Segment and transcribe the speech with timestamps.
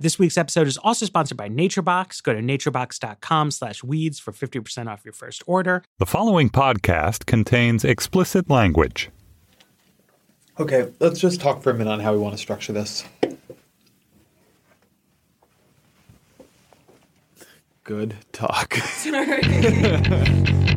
[0.00, 2.22] This week's episode is also sponsored by NatureBox.
[2.22, 5.82] Go to naturebox.com slash weeds for 50% off your first order.
[5.98, 9.10] The following podcast contains explicit language.
[10.58, 13.04] Okay, let's just talk for a minute on how we want to structure this.
[17.84, 18.78] Good talk.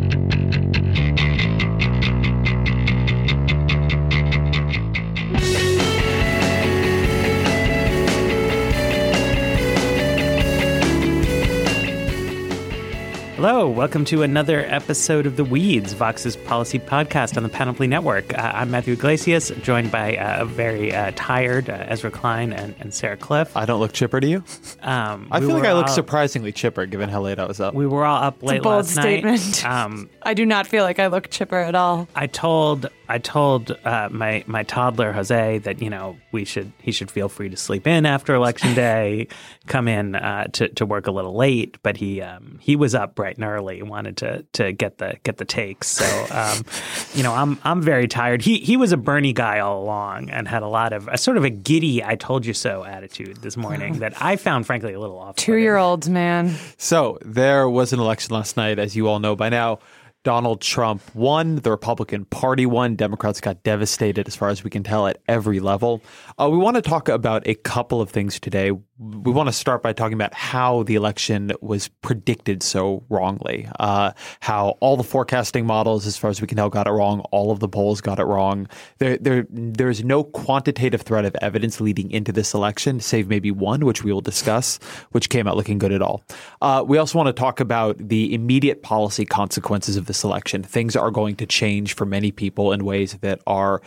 [13.45, 18.33] Hello, welcome to another episode of The Weeds, Vox's policy podcast on the Panoply Network.
[18.33, 22.73] Uh, I'm Matthew Yglesias, joined by uh, a very uh, tired uh, Ezra Klein and,
[22.79, 23.51] and, Sarah Kliff.
[23.53, 24.45] I don't look chipper to you?
[24.81, 27.59] Um, I we feel like I look all, surprisingly chipper given how late I was
[27.59, 27.73] up.
[27.73, 29.61] We were all up late it's a bold last statement.
[29.61, 29.65] night.
[29.65, 32.07] Um, I do not feel like I look chipper at all.
[32.15, 36.91] I told I told uh, my my toddler Jose that you know we should he
[36.91, 39.27] should feel free to sleep in after election day,
[39.67, 43.13] come in uh, to to work a little late, but he um, he was up
[43.13, 45.89] bright and early, wanted to to get the get the takes.
[45.89, 46.65] So um,
[47.13, 48.41] you know I'm I'm very tired.
[48.41, 51.37] He he was a Bernie guy all along and had a lot of a sort
[51.37, 54.99] of a giddy I told you so attitude this morning that I found frankly a
[54.99, 55.35] little off.
[55.35, 56.55] Two year olds, man.
[56.77, 59.77] So there was an election last night, as you all know by now.
[60.23, 61.57] Donald Trump won.
[61.57, 62.95] The Republican Party won.
[62.95, 66.01] Democrats got devastated, as far as we can tell, at every level.
[66.39, 68.71] Uh, we want to talk about a couple of things today.
[68.71, 73.67] We want to start by talking about how the election was predicted so wrongly.
[73.79, 77.19] Uh, how all the forecasting models, as far as we can tell, got it wrong.
[77.31, 78.67] All of the polls got it wrong.
[78.97, 83.85] There, there, there's no quantitative thread of evidence leading into this election, save maybe one,
[83.85, 84.77] which we will discuss,
[85.11, 86.23] which came out looking good at all.
[86.61, 90.63] Uh, we also want to talk about the immediate policy consequences of this election.
[90.63, 93.81] Things are going to change for many people in ways that are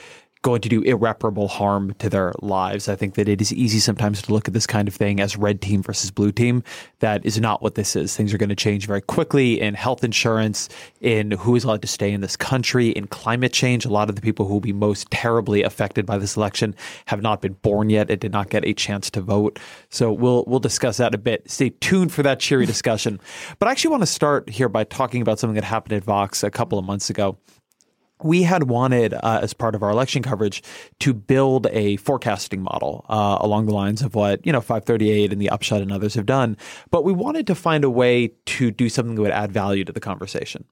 [0.47, 2.89] going to do irreparable harm to their lives.
[2.89, 5.37] I think that it is easy sometimes to look at this kind of thing as
[5.37, 6.63] red team versus blue team.
[7.01, 8.17] That is not what this is.
[8.17, 10.69] Things are going to change very quickly in health insurance,
[11.01, 13.85] in who is allowed to stay in this country, in climate change.
[13.85, 16.77] A lot of the people who will be most terribly affected by this election
[17.07, 19.59] have not been born yet and did not get a chance to vote.
[19.91, 21.51] So we'll we'll discuss that a bit.
[21.51, 23.19] Stay tuned for that cheery discussion.
[23.59, 26.45] But I actually want to start here by talking about something that happened at Vox
[26.45, 27.37] a couple of months ago
[28.23, 30.63] we had wanted, uh, as part of our election coverage,
[31.01, 35.41] to build a forecasting model uh, along the lines of what you know 538 and
[35.41, 36.57] the Upshot and others have done.
[36.91, 39.93] But we wanted to find a way to do something that would add value to
[39.93, 40.65] the conversation.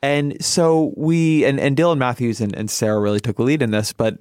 [0.00, 3.72] And so we and, and Dylan Matthews and, and Sarah really took the lead in
[3.72, 4.16] this, but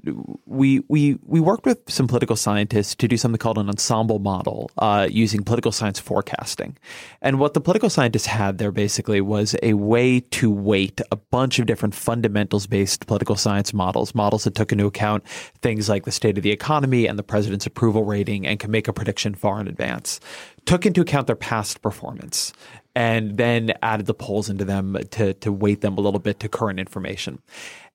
[0.46, 4.72] we we we worked with some political scientists to do something called an ensemble model
[4.80, 6.76] uh, using political science forecasting.
[7.22, 11.60] And what the political scientists had there basically was a way to weight a bunch
[11.60, 15.28] of different fundamentals based political science models, models that took into account
[15.62, 18.88] things like the state of the economy and the president's approval rating and can make
[18.88, 20.20] a prediction far in advance
[20.68, 22.54] took into account their past performance
[22.98, 26.50] and then added the polls into them to, to weight them a little bit to
[26.50, 27.40] current information.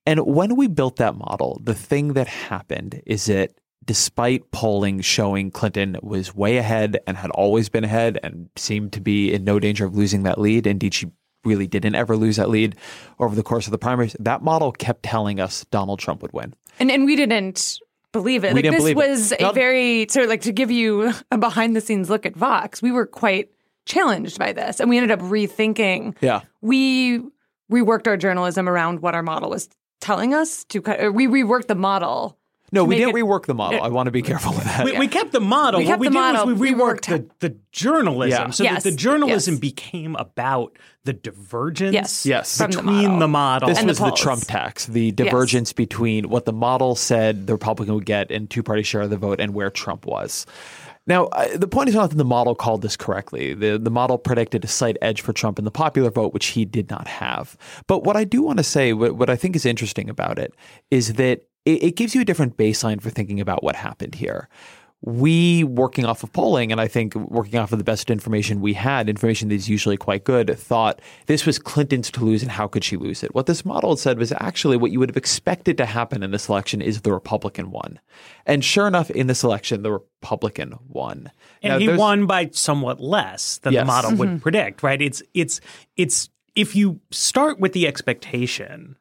[0.06, 3.50] And when we built that model, the thing that happened is that
[3.84, 9.00] despite polling showing Clinton was way ahead and had always been ahead and seemed to
[9.00, 11.10] be in no danger of losing that lead, indeed, she
[11.44, 12.76] really didn't ever lose that lead
[13.18, 16.54] over the course of the primaries, that model kept telling us Donald Trump would win.
[16.78, 17.80] And, and we didn't
[18.12, 18.54] believe it.
[18.54, 19.40] We like this was it.
[19.40, 22.80] a very sort of like to give you a behind the scenes look at Vox.
[22.80, 23.48] We were quite
[23.86, 26.16] challenged by this and we ended up rethinking.
[26.20, 26.42] Yeah.
[26.60, 27.20] We
[27.70, 29.68] reworked our journalism around what our model was
[30.00, 30.80] telling us to
[31.12, 32.38] we reworked the model.
[32.74, 33.80] No, we didn't it, rework the model.
[33.80, 34.86] It, I want to be careful with that.
[34.86, 35.80] We, we kept the model.
[35.80, 36.46] We kept what we the did model.
[36.46, 38.50] was we reworked the, the journalism yeah.
[38.50, 38.82] so yes.
[38.82, 39.60] that the journalism yes.
[39.60, 42.24] became about the divergence yes.
[42.24, 42.56] Yes.
[42.58, 43.18] between the model.
[43.18, 43.68] The model.
[43.68, 45.74] This and was the, the, Trump tax, the divergence yes.
[45.74, 49.18] between what the model said the Republican would get in two party share of the
[49.18, 50.46] vote and where Trump was.
[51.06, 53.54] Now, uh, the point is not that the model called this correctly.
[53.54, 56.64] The, the model predicted a slight edge for Trump in the popular vote, which he
[56.64, 57.56] did not have.
[57.86, 60.54] But what I do want to say, what, what I think is interesting about it,
[60.90, 64.48] is that it, it gives you a different baseline for thinking about what happened here
[65.04, 68.72] we working off of polling and I think working off of the best information we
[68.72, 72.68] had, information that is usually quite good, thought this was Clinton's to lose and how
[72.68, 73.34] could she lose it?
[73.34, 76.48] What this model said was actually what you would have expected to happen in this
[76.48, 77.98] election is the Republican won.
[78.46, 81.32] And sure enough, in this election, the Republican won.
[81.62, 83.82] And now, he won by somewhat less than yes.
[83.82, 84.38] the model would Mm-hmm.
[84.38, 85.02] predict, right?
[85.02, 85.60] It's it's
[85.96, 88.96] it's if you start with the expectation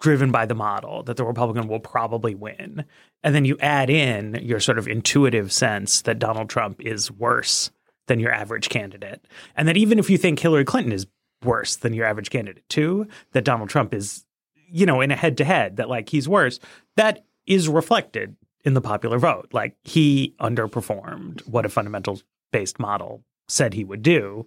[0.00, 2.84] driven by the model that the Republican will probably win.
[3.22, 7.70] And then you add in your sort of intuitive sense that Donald Trump is worse
[8.06, 9.24] than your average candidate.
[9.56, 11.06] And that even if you think Hillary Clinton is
[11.44, 14.24] worse than your average candidate too, that Donald Trump is,
[14.70, 16.58] you know, in a head to head, that like he's worse,
[16.96, 19.48] that is reflected in the popular vote.
[19.52, 24.46] Like he underperformed what a fundamentals based model said he would do,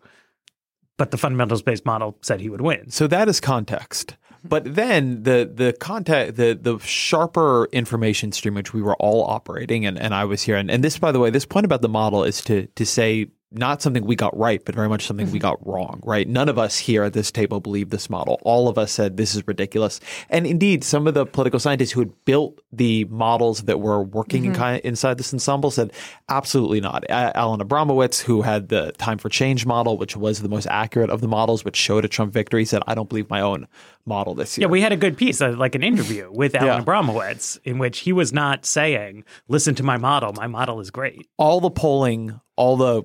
[0.98, 2.90] but the fundamentals based model said he would win.
[2.90, 4.16] So that is context.
[4.44, 9.86] But then the the context the the sharper information stream which we were all operating
[9.86, 10.58] and, and I was here.
[10.58, 13.28] And, and this by the way, this point about the model is to to say
[13.54, 16.28] not something we got right, but very much something we got wrong, right?
[16.28, 18.40] None of us here at this table believe this model.
[18.44, 20.00] All of us said this is ridiculous.
[20.30, 24.46] And indeed, some of the political scientists who had built the models that were working
[24.46, 25.92] in inside this ensemble said
[26.30, 27.04] absolutely not.
[27.06, 31.10] A- Alan Abramowitz, who had the Time for Change model, which was the most accurate
[31.10, 33.68] of the models, which showed a Trump victory, said, I don't believe my own
[34.06, 34.68] model this year.
[34.68, 36.82] Yeah, we had a good piece, uh, like an interview with Alan Yeah.
[36.84, 40.34] Abramowitz, in which he was not saying, "Listen to my model.
[40.34, 43.04] My model is great." all the polling, all the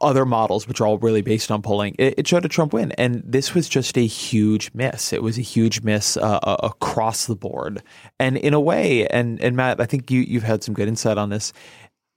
[0.00, 2.92] other models, which are all really based on polling, it, it showed a Trump win.
[2.92, 5.12] And this was just a huge miss.
[5.12, 7.82] It was a huge miss uh, uh, across the board.
[8.18, 11.18] And in a way, and, and Matt, I think you, you've had some good insight
[11.18, 11.52] on this.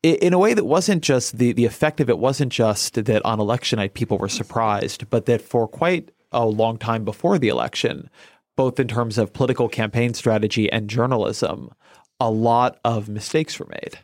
[0.02, 3.40] In a way that wasn't just the, the effect of it wasn't just that on
[3.40, 8.10] election night people were surprised, but that for quite a long time before the election,
[8.56, 11.72] both in terms of political campaign strategy and journalism,
[12.20, 14.00] a lot of mistakes were made.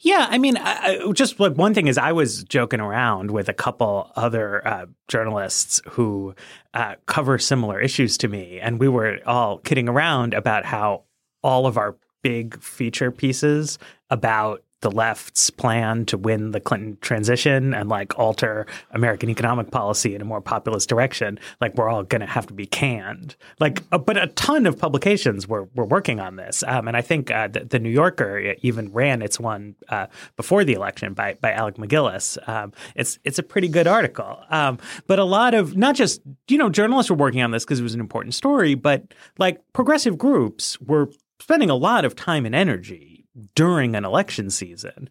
[0.00, 3.52] Yeah, I mean, I, just like one thing is, I was joking around with a
[3.52, 6.34] couple other uh, journalists who
[6.72, 11.02] uh, cover similar issues to me, and we were all kidding around about how
[11.42, 13.78] all of our big feature pieces
[14.08, 20.14] about the left's plan to win the Clinton transition and like alter American economic policy
[20.14, 23.34] in a more populist direction, like we're all going to have to be canned.
[23.58, 27.02] Like, uh, but a ton of publications were were working on this, um, and I
[27.02, 31.34] think uh, the, the New Yorker even ran its one uh, before the election by
[31.40, 32.48] by Alec MacGillis.
[32.48, 36.58] Um, it's it's a pretty good article, um, but a lot of not just you
[36.58, 40.18] know journalists were working on this because it was an important story, but like progressive
[40.18, 41.10] groups were
[41.40, 43.17] spending a lot of time and energy
[43.54, 45.08] during an election season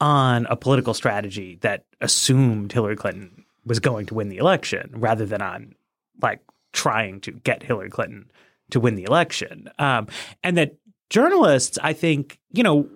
[0.00, 5.24] on a political strategy that assumed Hillary Clinton was going to win the election rather
[5.24, 5.74] than on
[6.20, 6.40] like
[6.72, 8.30] trying to get Hillary Clinton
[8.70, 9.70] to win the election.
[9.78, 10.08] Um,
[10.42, 10.76] and that
[11.10, 12.88] journalists, I think, you know,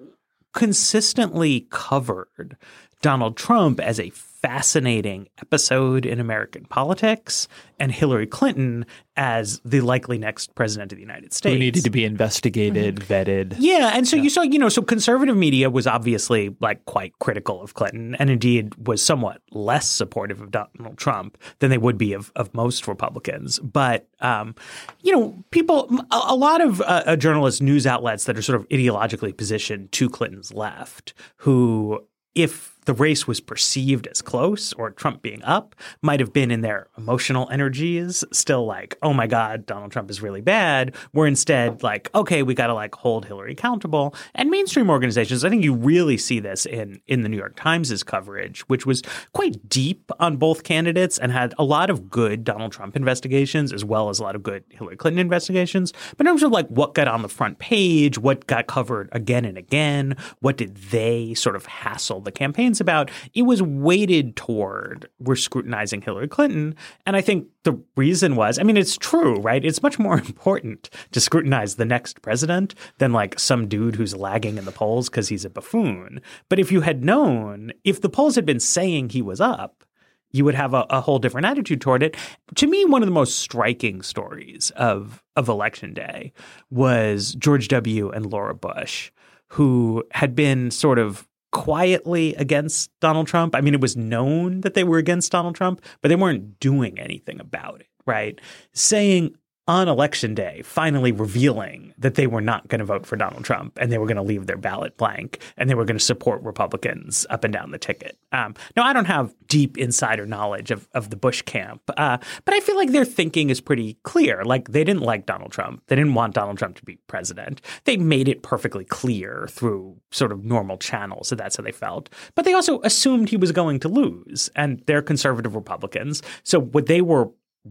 [0.53, 2.57] consistently covered
[3.01, 4.11] Donald Trump as a
[4.41, 7.49] fascinating episode in American politics
[7.81, 8.87] and Hillary Clinton
[9.17, 11.53] as the likely next president of the United States.
[11.53, 13.57] Who needed to be investigated, vetted.
[13.59, 17.61] Yeah, and so you saw, you know, so conservative media was obviously like quite critical
[17.61, 22.13] of Clinton, and indeed was somewhat less supportive of Donald Trump than they would be
[22.13, 23.59] of, of most Republicans.
[23.59, 24.55] But um,
[25.03, 28.61] you know, people, a, a lot of uh, uh, journalists, news outlets that are sort
[28.61, 32.05] of ideologically positioned to Clinton's left, who,
[32.35, 36.63] if the race was perceived as close or Trump being up, might have been in
[36.63, 40.95] their emotional energies still like, oh my God, Donald Trump is really bad.
[41.13, 44.15] We're instead like, okay, we got to like hold Hillary accountable.
[44.35, 48.03] And mainstream organizations, I think you really see this in in the New York Times'
[48.03, 49.03] coverage, which was
[49.35, 53.85] quite deep on both candidates and had a lot of good Donald Trump investigations as
[53.85, 55.93] well as a lot of good Hillary Clinton investigations.
[56.17, 59.45] But in terms of like what got on the front page, what got covered again
[59.45, 65.09] and again, what did they sort of hassle the campaigns about, it was weighted toward
[65.19, 66.75] we're scrutinizing Hillary Clinton.
[67.07, 69.65] And I think the reason was, I mean, it's true, right?
[69.65, 74.59] It's much more important to scrutinize the next president than like some dude who's lagging
[74.59, 76.21] in the polls because he's a buffoon.
[76.49, 79.85] But if you had known, if the polls had been saying he was up,
[80.31, 82.17] you would have a, a whole different attitude toward it.
[82.57, 86.33] To me, one of the most striking stories of of election day
[86.71, 88.11] was George W.
[88.11, 89.11] and Laura Bush,
[89.49, 93.55] who had been sort of quietly against Donald Trump.
[93.55, 96.99] I mean, it was known that they were against Donald Trump, but they weren't doing
[96.99, 98.41] anything about it, right?
[98.73, 99.35] Saying
[99.69, 103.79] on election day, finally revealing that they were not going to vote for Donald Trump
[103.79, 106.43] and they were going to leave their ballot blank and they were going to support
[106.43, 108.17] Republicans up and down the ticket.
[108.33, 112.55] Um, now, I don't have deep insider knowledge of, of the Bush camp, uh, but
[112.55, 114.43] I feel like their thinking is pretty clear.
[114.43, 117.61] Like they didn't like Donald Trump, they didn't want Donald Trump to be president.
[117.85, 122.09] They made it perfectly clear through sort of normal channels that that's how they felt.
[122.35, 126.23] But they also assumed he was going to lose, and they're conservative Republicans.
[126.43, 127.29] So what they were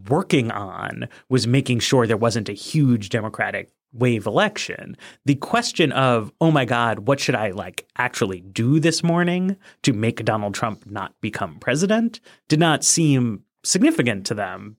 [0.10, 4.98] working on was making sure there wasn't a huge Democratic wave election.
[5.26, 9.94] The question of, oh my God, what should I like actually do this morning to
[9.94, 14.78] make Donald Trump not become president did not seem significant to them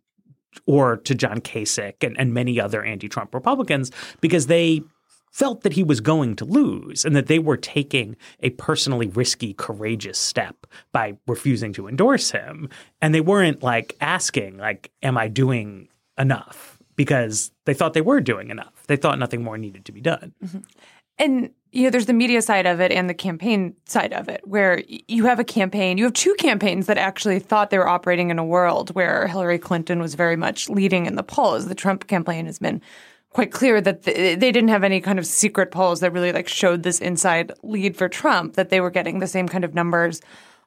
[0.67, 4.83] or to John Kasich and, and many other anti Trump Republicans because they
[5.39, 9.55] felt that he was going to lose and that they were taking a personally risky,
[9.55, 12.69] courageous step by refusing to endorse him.
[13.01, 15.87] And they weren't like asking, like, am I doing
[16.19, 16.81] enough?
[16.97, 18.83] Because they thought they were doing enough.
[18.89, 20.35] They thought nothing more needed to be done.
[20.45, 20.59] Mm-hmm.
[21.21, 24.41] And you know, there's the media side of it and the campaign side of it,
[24.45, 28.31] where you have a campaign, you have two campaigns that actually thought they were operating
[28.31, 31.69] in a world where Hillary Clinton was very much leading in the polls.
[31.69, 32.81] The Trump campaign has been
[33.39, 36.83] quite clear that they didn't have any kind of secret polls that really like showed
[36.83, 40.21] this inside lead for Trump, that they were getting the same kind of numbers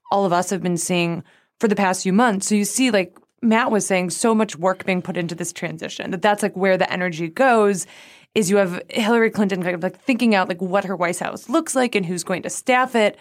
[0.09, 1.21] all of us have been seeing
[1.59, 2.47] for the past few months.
[2.47, 6.11] So you see, like Matt was saying, so much work being put into this transition
[6.11, 7.87] that that's like where the energy goes
[8.35, 11.49] is you have Hillary Clinton kind of like thinking out like what her White House
[11.49, 13.17] looks like and who's going to staff it.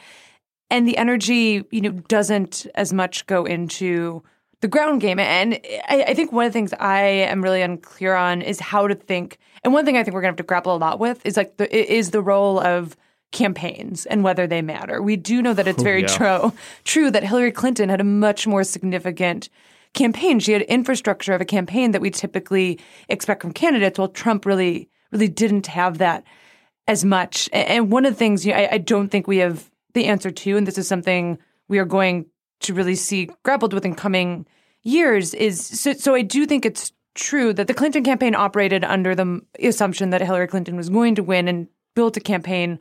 [0.70, 4.22] And the energy, you know, doesn't as much go into
[4.60, 5.18] the ground game.
[5.18, 5.54] And
[5.88, 8.94] I, I, think one of the things I am really unclear on is how to
[8.94, 9.38] think.
[9.64, 11.56] And one thing I think we're gonna have to grapple a lot with is like
[11.56, 12.96] the is the role of
[13.32, 15.02] campaigns and whether they matter.
[15.02, 16.08] We do know that it's oh, very yeah.
[16.08, 16.52] true
[16.84, 19.48] true that Hillary Clinton had a much more significant
[19.94, 20.40] campaign.
[20.40, 23.98] She had infrastructure of a campaign that we typically expect from candidates.
[23.98, 26.24] While Trump really really didn't have that
[26.86, 27.48] as much.
[27.52, 30.30] And one of the things you know, I, I don't think we have the answer
[30.30, 31.38] to, and this is something
[31.68, 32.26] we are going
[32.60, 34.46] to really see grappled with in coming
[34.82, 39.14] years, is so, so I do think it's true that the Clinton campaign operated under
[39.14, 42.78] the assumption that Hillary Clinton was going to win and built a campaign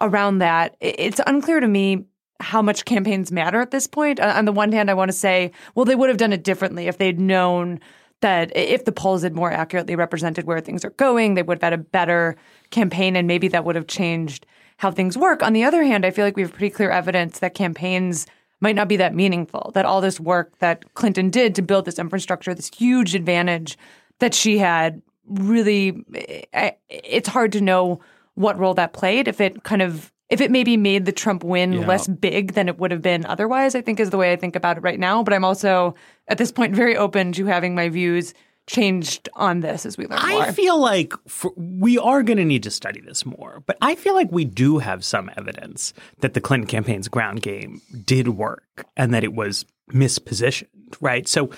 [0.00, 0.76] around that.
[0.80, 2.04] It's unclear to me
[2.40, 4.20] how much campaigns matter at this point.
[4.20, 6.86] On the one hand, I want to say, well, they would have done it differently
[6.86, 7.80] if they'd known
[8.20, 11.72] that if the polls had more accurately represented where things are going, they would have
[11.72, 12.36] had a better
[12.70, 15.42] campaign and maybe that would have changed how things work.
[15.42, 18.26] On the other hand, I feel like we have pretty clear evidence that campaigns
[18.60, 21.98] might not be that meaningful, that all this work that Clinton did to build this
[21.98, 23.78] infrastructure, this huge advantage
[24.18, 28.00] that she had, really, eh, eh, it's hard to know
[28.34, 29.28] what role that played.
[29.28, 31.86] If it kind of if it maybe made the Trump win yeah.
[31.86, 34.56] less big than it would have been otherwise, I think is the way I think
[34.56, 35.22] about it right now.
[35.22, 35.94] But I'm also
[36.28, 38.34] at this point very open to having my views
[38.68, 40.42] changed on this as we learn more.
[40.42, 43.94] I feel like for, we are going to need to study this more, but I
[43.94, 48.86] feel like we do have some evidence that the Clinton campaign's ground game did work
[48.96, 50.68] and that it was mispositioned,
[51.00, 51.26] right?
[51.26, 51.50] So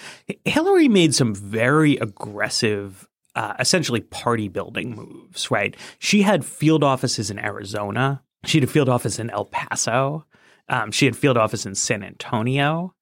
[0.44, 5.76] Hillary made some very aggressive uh, essentially party building moves, right?
[5.98, 10.24] She had field offices in Arizona she had a field office in El Paso.
[10.68, 12.94] Um, she had field office in San Antonio.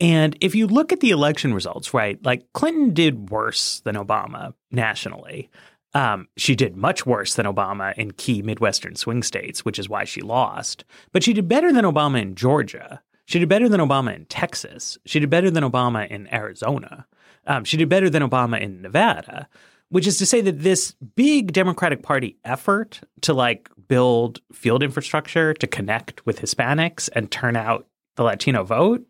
[0.00, 4.54] And if you look at the election results, right, like Clinton did worse than Obama
[4.70, 5.50] nationally.
[5.94, 10.04] Um, she did much worse than Obama in key Midwestern swing states, which is why
[10.04, 10.84] she lost.
[11.12, 13.02] But she did better than Obama in Georgia.
[13.26, 14.98] She did better than Obama in Texas.
[15.04, 17.06] She did better than Obama in Arizona.
[17.46, 19.48] Um, she did better than Obama in Nevada
[19.90, 25.54] which is to say that this big Democratic Party effort to like build field infrastructure
[25.54, 27.86] to connect with Hispanics and turn out
[28.16, 29.06] the Latino vote,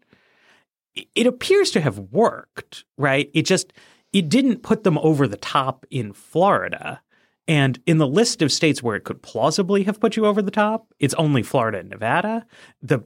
[1.15, 3.31] it appears to have worked, right?
[3.35, 3.73] It just
[4.13, 7.03] it didn't put them over the top in Florida.
[7.47, 10.51] And in the list of states where it could plausibly have put you over the
[10.51, 12.47] top, it's only Florida and Nevada.
[12.83, 12.99] The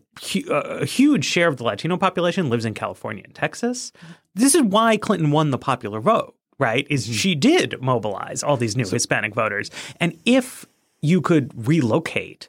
[0.50, 3.92] uh, a huge share of the Latino population lives in California and Texas.
[4.34, 7.14] This is why Clinton won the popular vote right, is mm-hmm.
[7.14, 9.70] she did mobilize all these new so, Hispanic voters.
[10.00, 10.64] And if
[11.00, 12.48] you could relocate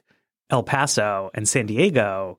[0.50, 2.38] El Paso and San Diego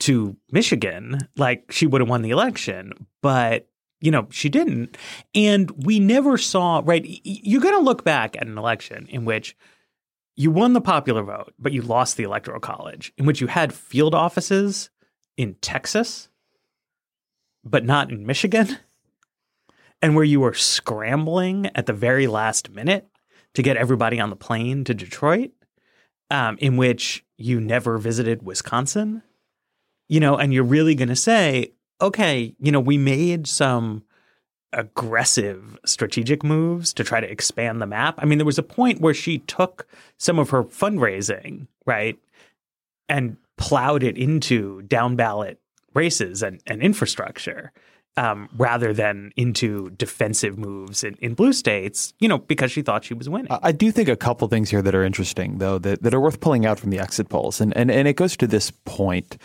[0.00, 3.06] to Michigan, like she would have won the election.
[3.22, 3.68] But
[4.00, 4.98] you know, she didn't.
[5.34, 7.02] And we never saw, right?
[7.24, 9.56] You're going to look back at an election in which
[10.36, 13.72] you won the popular vote, but you lost the electoral college, in which you had
[13.72, 14.90] field offices
[15.38, 16.28] in Texas,
[17.64, 18.76] but not in Michigan
[20.04, 23.08] and where you were scrambling at the very last minute
[23.54, 25.52] to get everybody on the plane to Detroit,
[26.30, 29.22] um, in which you never visited Wisconsin,
[30.08, 34.02] you know, and you're really going to say, okay, you know, we made some
[34.72, 38.16] aggressive strategic moves to try to expand the map.
[38.18, 39.86] I mean, there was a point where she took
[40.18, 42.18] some of her fundraising, right,
[43.08, 45.60] and plowed it into down ballot
[45.94, 47.72] races and, and infrastructure
[48.16, 53.04] um, rather than into defensive moves in, in blue states, you know, because she thought
[53.04, 53.50] she was winning.
[53.62, 56.40] I do think a couple things here that are interesting, though, that, that are worth
[56.40, 57.60] pulling out from the exit polls.
[57.60, 59.36] And, and, and it goes to this point.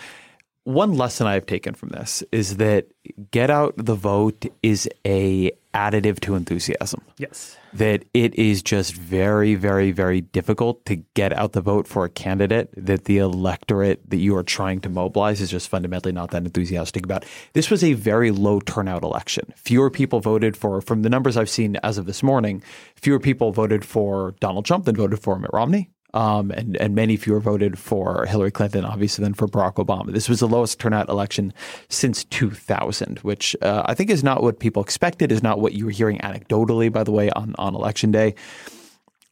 [0.64, 2.88] One lesson I've taken from this is that
[3.32, 7.02] get out the vote is a additive to enthusiasm.
[7.18, 7.58] Yes.
[7.74, 12.10] That it is just very, very, very difficult to get out the vote for a
[12.10, 16.44] candidate that the electorate that you are trying to mobilize is just fundamentally not that
[16.44, 17.26] enthusiastic about.
[17.54, 19.54] This was a very low turnout election.
[19.56, 22.64] Fewer people voted for, from the numbers I've seen as of this morning,
[22.96, 25.90] fewer people voted for Donald Trump than voted for Mitt Romney.
[26.12, 30.12] Um, and, and many fewer voted for Hillary Clinton, obviously, than for Barack Obama.
[30.12, 31.54] This was the lowest turnout election
[31.90, 35.86] since 2000, which uh, I think is not what people expected, is not what you
[35.86, 38.34] were hearing anecdotally, by the way, on, on election day.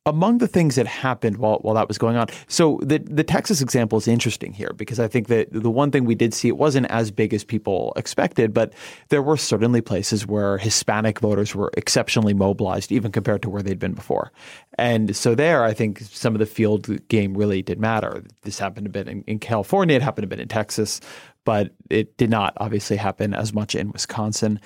[0.08, 3.62] Among the things that happened while, while that was going on, so the the Texas
[3.62, 6.58] example is interesting here because I think that the one thing we did see it
[6.58, 8.74] wasn't as big as people expected, but
[9.10, 13.80] there were certainly places where Hispanic voters were exceptionally mobilized, even compared to where they'd
[13.80, 14.32] been before.
[14.78, 18.24] And so there, I think some of the field game really did matter.
[18.44, 21.02] This happened to been in, in California, it happened to been in Texas,
[21.44, 24.60] but it did not obviously happen as much in Wisconsin.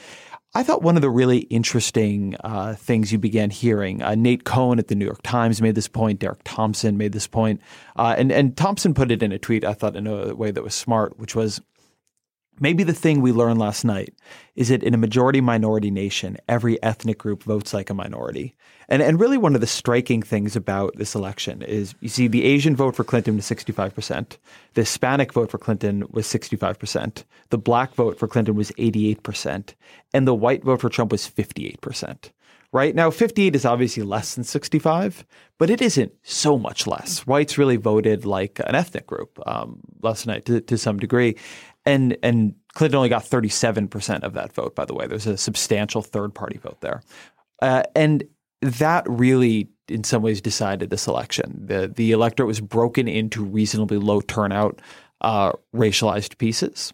[0.53, 4.79] I thought one of the really interesting uh, things you began hearing, uh, Nate Cohn
[4.79, 7.61] at the New York Times made this point, Derek Thompson made this point,
[7.95, 10.61] uh, and, and Thompson put it in a tweet, I thought, in a way that
[10.61, 11.61] was smart, which was
[12.59, 14.13] maybe the thing we learned last night
[14.55, 18.55] is that in a majority minority nation, every ethnic group votes like a minority.
[18.89, 22.43] And, and really, one of the striking things about this election is you see the
[22.43, 24.37] Asian vote for Clinton was 65%,
[24.73, 29.73] the Hispanic vote for Clinton was 65%, the black vote for Clinton was 88%,
[30.13, 32.31] and the white vote for Trump was 58%.
[32.73, 35.25] Right now, 58 is obviously less than 65,
[35.57, 37.27] but it isn't so much less.
[37.27, 41.35] Whites really voted like an ethnic group um, last night to, to some degree.
[41.85, 45.07] And, and Clinton only got 37% of that vote, by the way.
[45.07, 47.01] There's a substantial third party vote there.
[47.61, 48.23] Uh, and
[48.61, 51.65] that really, in some ways, decided this election.
[51.65, 54.81] The the electorate was broken into reasonably low turnout,
[55.21, 56.93] uh, racialized pieces,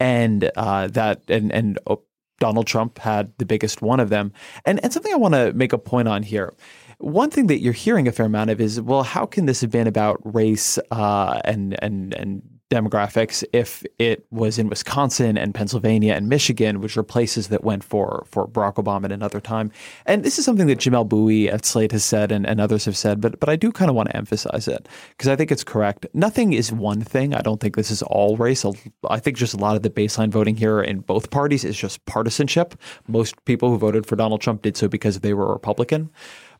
[0.00, 2.02] and uh, that and and oh,
[2.40, 4.32] Donald Trump had the biggest one of them.
[4.64, 6.54] And and something I want to make a point on here.
[6.98, 9.70] One thing that you're hearing a fair amount of is, well, how can this have
[9.70, 16.14] been about race uh, and and and demographics if it was in Wisconsin and Pennsylvania
[16.14, 19.72] and Michigan, which are places that went for for Barack Obama at another time.
[20.06, 22.96] And this is something that Jamelle Bouie at Slate has said and, and others have
[22.96, 25.64] said, but but I do kind of want to emphasize it because I think it's
[25.64, 26.06] correct.
[26.12, 27.34] Nothing is one thing.
[27.34, 28.64] I don't think this is all race.
[29.08, 32.04] I think just a lot of the baseline voting here in both parties is just
[32.06, 32.74] partisanship.
[33.06, 36.10] Most people who voted for Donald Trump did so because they were Republican.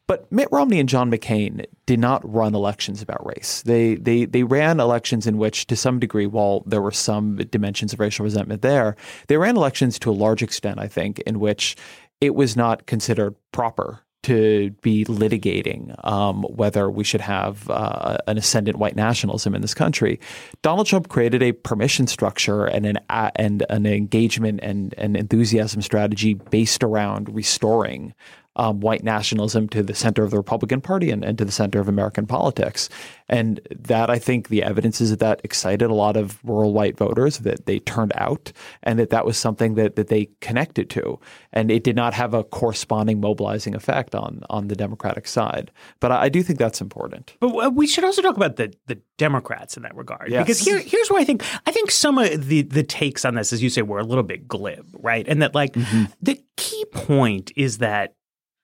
[0.08, 3.62] But Mitt Romney and John McCain did not run elections about race.
[3.62, 7.92] They they they ran elections in which, to some degree, while there were some dimensions
[7.92, 8.96] of racial resentment there,
[9.28, 11.76] they ran elections to a large extent, I think, in which
[12.22, 18.36] it was not considered proper to be litigating um, whether we should have uh, an
[18.36, 20.18] ascendant white nationalism in this country.
[20.62, 25.82] Donald Trump created a permission structure and an uh, and an engagement and an enthusiasm
[25.82, 28.14] strategy based around restoring
[28.58, 31.80] um, white nationalism to the center of the Republican Party and, and to the center
[31.80, 32.88] of American politics.
[33.28, 36.96] And that, I think, the evidence is that that excited a lot of rural white
[36.96, 41.20] voters that they turned out and that that was something that, that they connected to.
[41.52, 45.70] And it did not have a corresponding mobilizing effect on, on the Democratic side.
[46.00, 47.34] But I, I do think that's important.
[47.40, 50.30] But we should also talk about the, the Democrats in that regard.
[50.30, 50.44] Yes.
[50.44, 53.52] Because here, here's where I think I think some of the, the takes on this,
[53.52, 55.26] as you say, were a little bit glib, right?
[55.28, 56.04] And that like mm-hmm.
[56.20, 58.14] the key point is that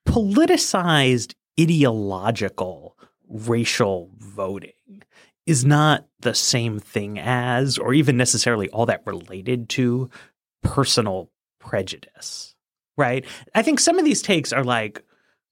[0.07, 2.97] politicized ideological
[3.29, 4.73] racial voting
[5.47, 10.11] is not the same thing as, or even necessarily all that related to,
[10.63, 12.55] personal prejudice,
[12.97, 13.25] right?
[13.55, 15.03] I think some of these takes are like,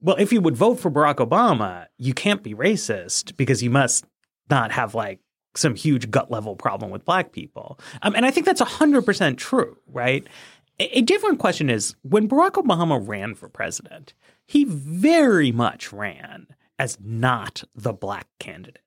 [0.00, 4.04] well, if you would vote for Barack Obama, you can't be racist because you must
[4.50, 5.20] not have like
[5.54, 7.78] some huge gut level problem with black people.
[8.00, 10.26] Um, and I think that's 100% true, right?
[10.92, 14.14] A, different question is when Barack Obama ran for president,
[14.46, 16.46] he very much ran
[16.78, 18.78] as not the black candidate.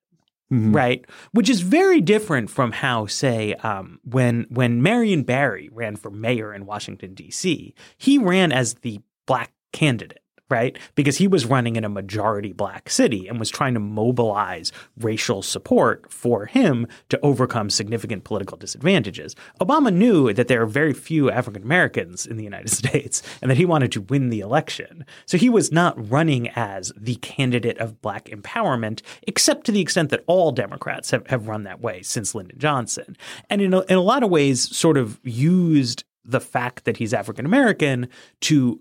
[0.53, 0.75] Mm-hmm.
[0.75, 6.11] Right, which is very different from how, say, um, when when Marion Barry ran for
[6.11, 10.77] mayor in Washington D.C., he ran as the black candidate right?
[10.93, 15.41] Because he was running in a majority black city and was trying to mobilize racial
[15.41, 19.35] support for him to overcome significant political disadvantages.
[19.59, 23.57] Obama knew that there are very few African Americans in the United States and that
[23.57, 25.05] he wanted to win the election.
[25.25, 30.11] So he was not running as the candidate of black empowerment, except to the extent
[30.11, 33.17] that all Democrats have, have run that way since Lyndon Johnson.
[33.49, 37.13] And in a, in a lot of ways, sort of used the fact that he's
[37.13, 38.07] African American
[38.41, 38.79] to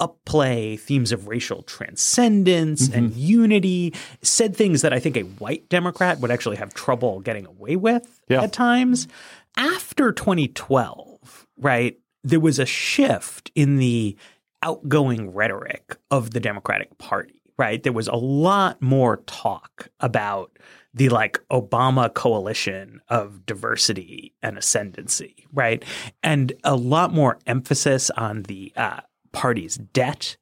[0.00, 2.98] upplay themes of racial transcendence mm-hmm.
[2.98, 7.46] and unity, said things that I think a white Democrat would actually have trouble getting
[7.46, 8.42] away with yeah.
[8.42, 9.08] at times.
[9.56, 14.16] After 2012, right, there was a shift in the
[14.62, 17.82] outgoing rhetoric of the Democratic Party, right?
[17.82, 20.56] There was a lot more talk about
[20.94, 25.84] the like Obama coalition of diversity and ascendancy, right?
[26.22, 29.00] And a lot more emphasis on the uh,
[29.32, 30.36] party's debt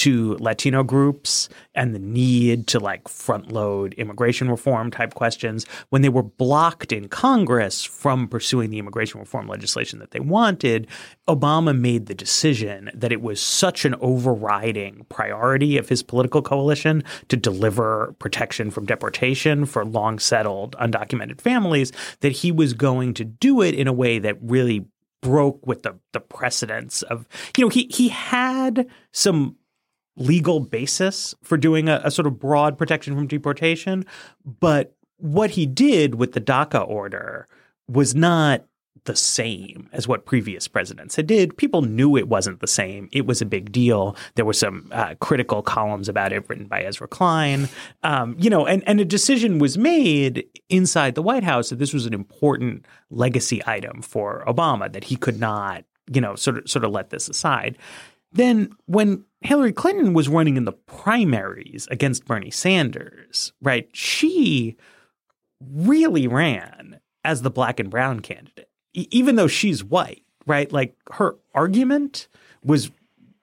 [0.00, 6.00] to Latino groups and the need to like front load immigration reform type questions, when
[6.00, 10.86] they were blocked in Congress from pursuing the immigration reform legislation that they wanted,
[11.28, 17.04] Obama made the decision that it was such an overriding priority of his political coalition
[17.28, 23.24] to deliver protection from deportation for long settled undocumented families that he was going to
[23.24, 24.86] do it in a way that really
[25.22, 29.56] broke with the the precedents of you know he he had some
[30.16, 34.04] legal basis for doing a, a sort of broad protection from deportation.
[34.44, 37.46] But what he did with the DACA order
[37.88, 38.64] was not
[39.04, 41.56] the same as what previous presidents had did.
[41.56, 43.08] People knew it wasn't the same.
[43.12, 44.16] It was a big deal.
[44.34, 47.68] There were some uh, critical columns about it written by Ezra Klein.
[48.02, 51.92] Um, you know, and, and a decision was made inside the White House that this
[51.92, 56.70] was an important legacy item for Obama that he could not, you know, sort of
[56.70, 57.78] sort of let this aside.
[58.32, 63.88] Then when Hillary Clinton was running in the primaries against Bernie Sanders, right?
[63.92, 64.76] She
[65.60, 70.70] really ran as the black and brown candidate, even though she's white, right?
[70.72, 72.28] Like her argument
[72.64, 72.90] was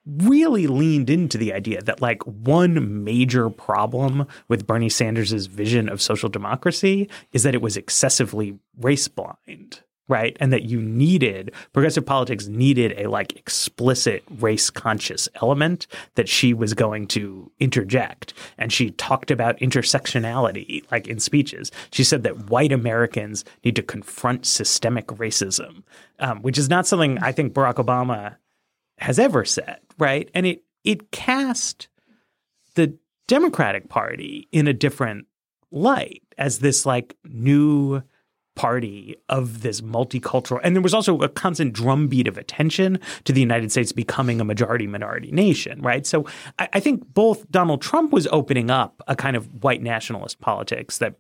[0.06, 6.02] really leaned into the idea that like one major problem with Bernie Sanders' vision of
[6.02, 10.38] social democracy is that it was excessively race blind right?
[10.40, 16.54] And that you needed progressive politics needed a like explicit race conscious element that she
[16.54, 18.34] was going to interject.
[18.58, 21.72] And she talked about intersectionality like in speeches.
[21.92, 25.84] She said that white Americans need to confront systemic racism,
[26.20, 28.36] um, which is not something I think Barack Obama
[29.00, 30.30] has ever said, right?
[30.34, 31.90] And it it cast
[32.76, 35.28] the Democratic Party in a different
[35.70, 38.02] light as this like new
[38.58, 43.40] party of this multicultural and there was also a constant drumbeat of attention to the
[43.40, 46.06] united states becoming a majority minority nation right?
[46.06, 46.26] So
[46.58, 50.98] I, I, think both donald trump was opening up a kind of white nationalist politics
[50.98, 51.14] that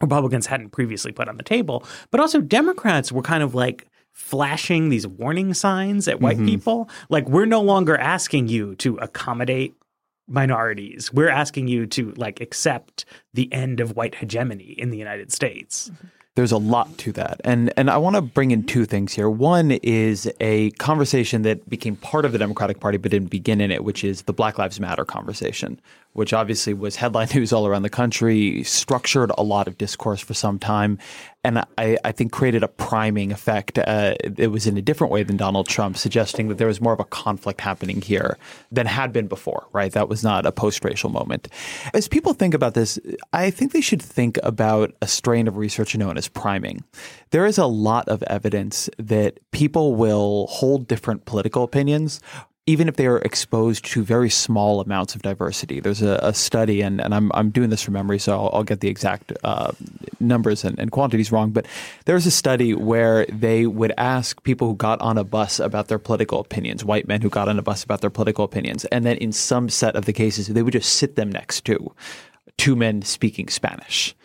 [0.00, 4.88] republicans hadn't previously put on the table but also democrats were kind of like flashing
[4.88, 6.46] these warning signs at white mm-hmm.
[6.46, 9.74] people like we're no longer asking you to accommodate
[10.28, 11.12] minorities.
[11.12, 15.90] We're asking you to like accept the end of white hegemony in the united states.
[15.90, 17.40] Mm-hmm there's a lot to that.
[17.44, 19.28] And and I want to bring in two things here.
[19.28, 23.70] One is a conversation that became part of the Democratic Party but didn't begin in
[23.72, 25.80] it, which is the Black Lives Matter conversation,
[26.16, 30.34] which obviously was headline news all around the country, structured a lot of discourse for
[30.34, 30.98] some time,
[31.44, 33.78] and I, I think created a priming effect.
[33.78, 36.92] Uh, it was in a different way than Donald Trump, suggesting that there was more
[36.92, 38.36] of a conflict happening here
[38.72, 39.92] than had been before, right?
[39.92, 41.48] That was not a post racial moment.
[41.94, 42.98] As people think about this,
[43.32, 46.82] I think they should think about a strain of research known as priming.
[47.30, 52.20] There is a lot of evidence that people will hold different political opinions
[52.66, 55.78] even if they are exposed to very small amounts of diversity.
[55.78, 58.64] There's a, a study, and, and I'm, I'm doing this from memory, so I'll, I'll
[58.64, 59.70] get the exact uh,
[60.18, 61.50] numbers and, and, quantities wrong.
[61.50, 61.66] But
[62.06, 65.86] there was a study where they would ask people who got on a bus about
[65.86, 69.04] their political opinions, white men who got on a bus about their political opinions, and
[69.04, 71.94] then in some set of the cases, they would just sit them next to
[72.56, 74.16] two men speaking Spanish.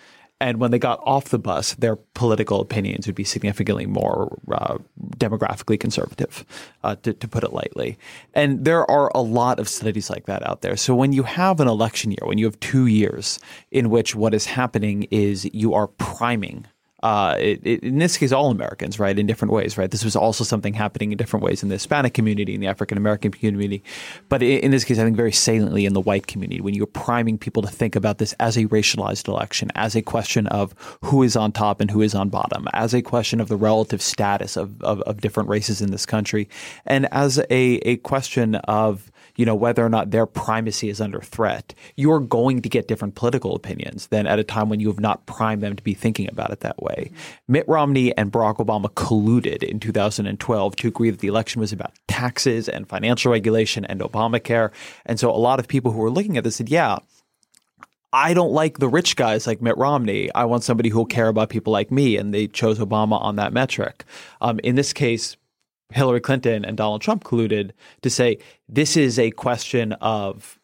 [0.42, 4.80] And when they got off the bus, their political opinions would be significantly more uh,
[5.18, 6.44] demographically conservative,
[6.84, 8.00] uh, to, to, put it lightly.
[8.34, 10.76] And there are a lot of studies like that out there.
[10.76, 14.34] So when you have an election year, when you have two years in which what
[14.34, 16.66] is happening is you are priming
[17.04, 19.90] uh, it, it, in this case, all Americans, right, in different ways, right.
[19.90, 22.98] This was also something happening in different ways in the Hispanic community, in the African
[22.98, 23.84] American community,
[24.30, 26.62] but in, in, this case, I think very saliently in the white community.
[26.62, 30.46] When you're priming people to think about this as a racialized election, as a question
[30.48, 33.58] of who is on top and who is on bottom, as a question of the
[33.58, 36.48] relative status of, of, of different races in this country,
[36.86, 41.22] and as a, a question of you know, whether or not their primacy is under
[41.22, 45.00] threat, you're going to get different political opinions than at a time when you have
[45.00, 47.12] not primed them to be thinking about it that way.
[47.12, 47.52] Mm-hmm.
[47.54, 51.94] Mitt Romney and Barack Obama colluded in 2012 to agree that the election was about
[52.08, 54.72] taxes and financial regulation and Obamacare.
[55.06, 57.00] And so a lot of people who were looking at this said, yeah,
[58.14, 60.30] I don't like the rich guys like Mitt Romney.
[60.34, 62.18] I want somebody who will care about people like me.
[62.18, 64.04] And they chose Obama on that metric.
[64.42, 65.38] Um, in this case,
[65.92, 68.38] Hillary Clinton and Donald Trump colluded to say
[68.70, 70.58] this is a question of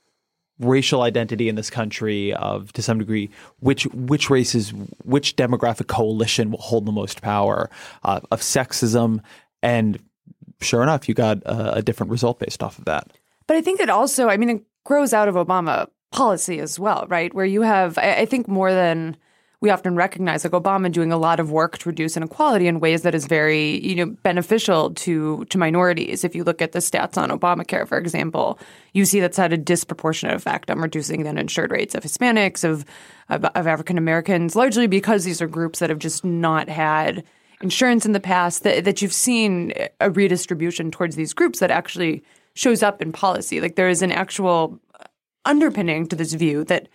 [0.60, 6.50] racial identity in this country of to some degree which which races which demographic coalition
[6.50, 7.70] will hold the most power
[8.04, 9.20] uh, of sexism.
[9.62, 10.00] And
[10.62, 13.12] sure enough you got a, a different result based off of that.
[13.46, 17.06] But i think that also i mean it grows out of obama policy as well
[17.10, 17.34] right?
[17.34, 19.18] Where you have I, I think more than
[19.60, 23.02] we often recognize like Obama doing a lot of work to reduce inequality in ways
[23.02, 26.24] that is very, you know, beneficial to to minorities.
[26.24, 28.60] If you look at the stats on Obamacare, for example,
[28.94, 32.86] you see that's had a disproportionate effect on reducing the uninsured rates of Hispanics, of
[33.30, 37.24] of, of African Americans, largely because these are groups that have just not had
[37.60, 38.62] insurance in the past.
[38.62, 43.60] That that you've seen a redistribution towards these groups that actually shows up in policy.
[43.60, 44.80] Like there is an actual
[45.46, 46.88] underpinning to this view that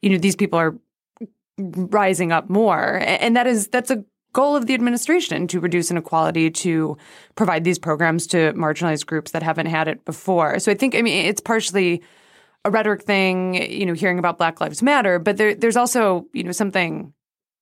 [0.00, 0.74] you know these people are
[1.58, 3.00] rising up more.
[3.02, 6.96] And that is that's a goal of the administration to reduce inequality, to
[7.36, 10.58] provide these programs to marginalized groups that haven't had it before.
[10.58, 12.02] So I think I mean it's partially
[12.64, 16.42] a rhetoric thing, you know, hearing about Black Lives Matter, but there, there's also, you
[16.42, 17.12] know, something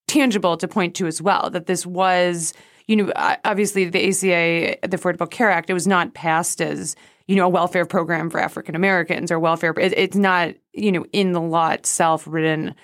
[0.09, 2.55] tangible to point to as well that this was,
[2.87, 3.13] you know,
[3.45, 7.49] obviously the ACA, the Affordable Care Act, it was not passed as you know, a
[7.49, 9.75] welfare program for African Americans or welfare.
[9.79, 12.75] It, it's not, you know, in the law itself written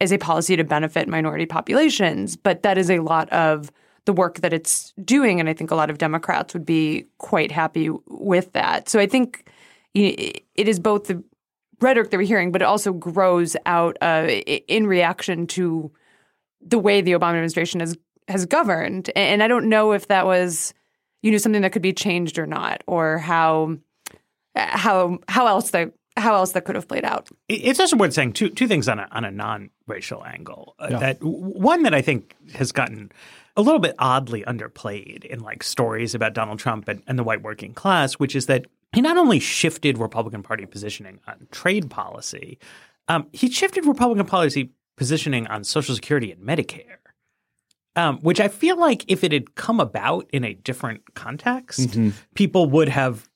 [0.00, 3.70] as a policy to benefit minority populations, but that is a lot of
[4.06, 5.40] the work that it's doing.
[5.40, 8.88] And I think a lot of Democrats would be quite happy with that.
[8.88, 9.50] So I think
[9.94, 11.22] it is both the
[11.80, 14.26] rhetoric that we're hearing, but it also grows out uh,
[14.68, 15.90] in reaction to
[16.60, 17.96] the way the Obama administration has
[18.28, 19.10] has governed.
[19.16, 20.72] And I don't know if that was,
[21.22, 23.76] you know, something that could be changed or not, or how
[24.54, 27.28] how how else that how else that could have played out.
[27.48, 30.74] It's also worth saying two two things on a on a non racial angle.
[30.78, 30.98] Uh, yeah.
[30.98, 33.12] That one that I think has gotten
[33.56, 37.42] a little bit oddly underplayed in like stories about Donald Trump and, and the white
[37.42, 42.58] working class, which is that he not only shifted Republican Party positioning on trade policy,
[43.08, 46.96] um, he shifted Republican policy positioning on Social Security and Medicare.
[47.96, 52.10] Um, which I feel like if it had come about in a different context, mm-hmm.
[52.34, 53.28] people would have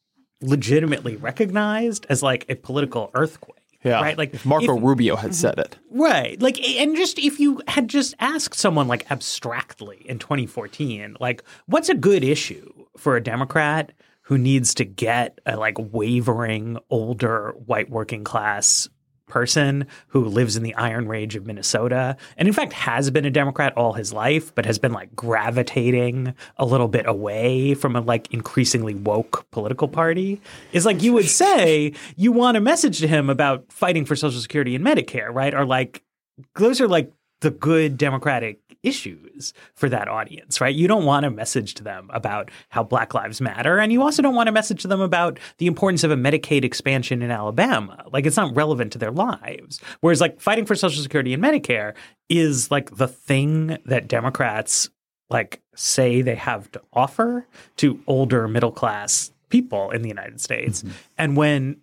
[0.48, 3.58] legitimately recognized as like a political earthquake.
[3.84, 4.00] Yeah.
[4.00, 4.16] Right.
[4.16, 5.34] Like if Marco if, Rubio had mhm.
[5.34, 5.76] said it.
[5.90, 6.40] Right.
[6.40, 11.90] Like, and just if you had just asked someone like abstractly in 2014, like, what's
[11.90, 17.90] a good issue for a Democrat who needs to get a like wavering older white
[17.90, 18.88] working class
[19.26, 23.30] person who lives in the Iron Range of Minnesota and in fact has been a
[23.30, 28.00] Democrat all his life, but has been like gravitating a little bit away from a
[28.00, 30.40] like increasingly woke political party
[30.72, 34.40] is like you would say you want a message to him about fighting for Social
[34.40, 35.54] Security and Medicare, right?
[35.54, 36.02] Or like
[36.56, 40.74] those are like the good Democratic issues for that audience, right?
[40.74, 43.78] You don't want a message to them about how Black Lives Matter.
[43.78, 46.64] And you also don't want a message to them about the importance of a Medicaid
[46.64, 48.04] expansion in Alabama.
[48.12, 49.80] Like it's not relevant to their lives.
[50.00, 51.94] Whereas like fighting for Social Security and Medicare
[52.28, 54.90] is like the thing that Democrats
[55.30, 60.82] like say they have to offer to older middle class people in the United States.
[60.82, 60.96] Mm-hmm.
[61.18, 61.76] And when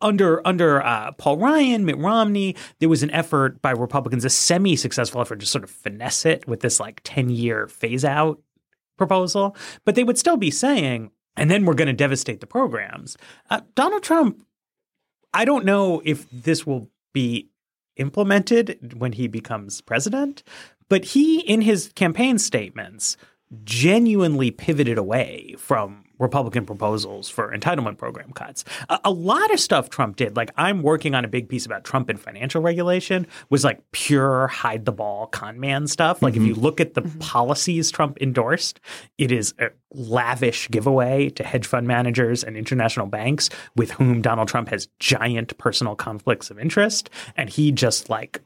[0.00, 5.20] under under uh, Paul Ryan, Mitt Romney, there was an effort by Republicans, a semi-successful
[5.20, 8.40] effort to sort of finesse it with this like ten-year phase-out
[8.96, 9.56] proposal.
[9.84, 13.16] But they would still be saying, and then we're going to devastate the programs.
[13.50, 14.42] Uh, Donald Trump,
[15.34, 17.50] I don't know if this will be
[17.96, 20.42] implemented when he becomes president,
[20.88, 23.16] but he, in his campaign statements,
[23.64, 28.64] genuinely pivoted away from Republican proposals for entitlement program cuts.
[28.88, 31.84] A, a, lot of stuff Trump did, like I'm working on a big piece about
[31.84, 36.22] Trump and financial regulation, was like pure hide the ball con man stuff.
[36.22, 36.42] Like mm-hmm.
[36.42, 37.18] if you look at the mm-hmm.
[37.18, 38.80] policies Trump endorsed,
[39.18, 44.48] it is a lavish giveaway to hedge fund managers and international banks with whom Donald
[44.48, 47.10] Trump has giant personal conflicts of interest.
[47.36, 48.42] And he just like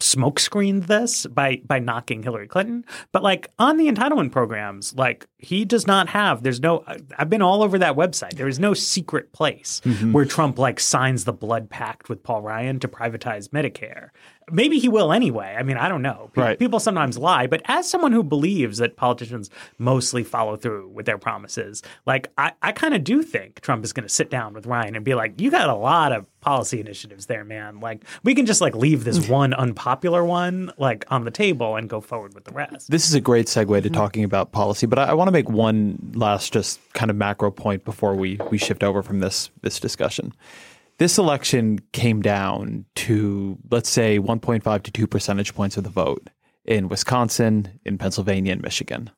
[0.00, 2.84] smokescreened this by by knocking Hillary Clinton.
[3.12, 6.42] But like on the entitlement programs, like he does not have.
[6.42, 6.84] There's no.
[7.18, 8.34] I've been all over that website.
[8.34, 10.12] There is no secret place mm-hmm.
[10.12, 14.10] where Trump like signs the blood pact with Paul Ryan to privatize Medicare.
[14.50, 15.56] Maybe he will anyway.
[15.58, 16.30] I mean, I don't know.
[16.32, 16.58] People, right.
[16.58, 21.18] people sometimes lie, but as someone who believes that politicians mostly follow through with their
[21.18, 24.66] promises, like I, I kind of do think Trump is going to sit down with
[24.66, 27.80] Ryan and be like, "You got a lot of policy initiatives there, man.
[27.80, 31.88] Like we can just like leave this one unpopular one like on the table and
[31.88, 33.94] go forward with the rest." This is a great segue to mm-hmm.
[33.94, 37.50] talking about policy, but I, I want to make one last just kind of macro
[37.50, 40.32] point before we we shift over from this this discussion.
[40.98, 46.28] This election came down to, let's say, 1.5 to 2 percentage points of the vote
[46.64, 49.10] in Wisconsin, in Pennsylvania, and Michigan.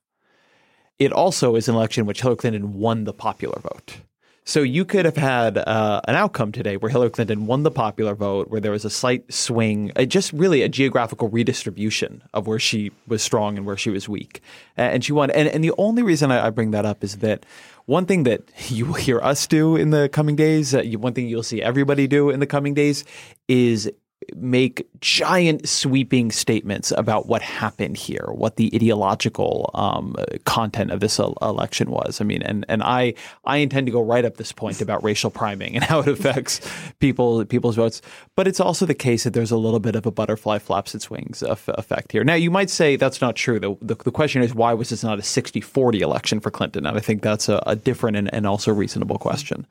[0.99, 3.99] It also is an election which Hillary Clinton won the popular vote.
[4.45, 8.15] So you could have had uh, an outcome today where Hillary Clinton won the popular
[8.15, 12.59] vote, where there was a slight swing, uh, just really a geographical redistribution of where
[12.59, 14.41] she was strong and where she was weak,
[14.75, 15.31] and she won.
[15.31, 17.45] And, and the only reason I, I bring that up is that
[17.89, 21.27] one thing that you will hear us do in the coming days, uh, one thing
[21.27, 23.05] you'll see everybody do in the coming days,
[23.49, 23.91] is
[24.37, 30.15] make giant sweeping statements about what happened here, what the ideological um,
[30.45, 32.21] content of this election was.
[32.21, 33.15] I mean, and and I
[33.45, 36.61] I intend to go right up this point about racial priming and how it affects
[37.01, 38.03] people people's votes.
[38.37, 41.11] But it's also the case that there's a little bit of a butterfly flaps its
[41.11, 42.25] wings effect here.
[42.25, 43.59] Now, you might say that's not true.
[43.59, 46.87] The, the, the question is why was this not a 60-40 election for Clinton?
[46.87, 49.67] And I think that's a, a different and, and, also reasonable question.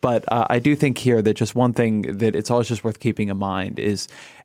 [0.00, 3.00] But uh, I do think here that just one thing that it's always just worth
[3.00, 3.99] keeping in mind is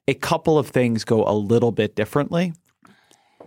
[0.08, 2.54] a couple of things go a little bit differently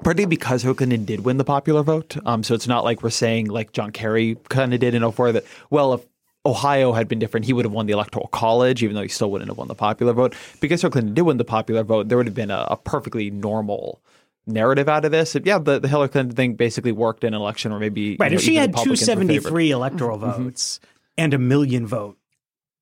[0.02, 2.16] partly because Clinton did win the popular vote.
[2.24, 5.32] Um, so it's not like we're saying like John Kerry kind of did in 04
[5.32, 6.02] that, well, if
[6.46, 9.30] Ohio had been different, he would have won the electoral college, even though he still
[9.30, 10.34] wouldn't have won the popular vote.
[10.60, 13.30] Because Hillary Clinton did win the popular vote, there would have been a, a perfectly
[13.30, 14.00] normal
[14.46, 15.36] narrative out of this.
[15.44, 18.30] Yeah, the, the Hillary Clinton thing basically worked in an election or maybe right.
[18.30, 20.44] You know, if she had two seventy three electoral mm-hmm.
[20.44, 20.80] votes
[21.16, 22.16] and a million vote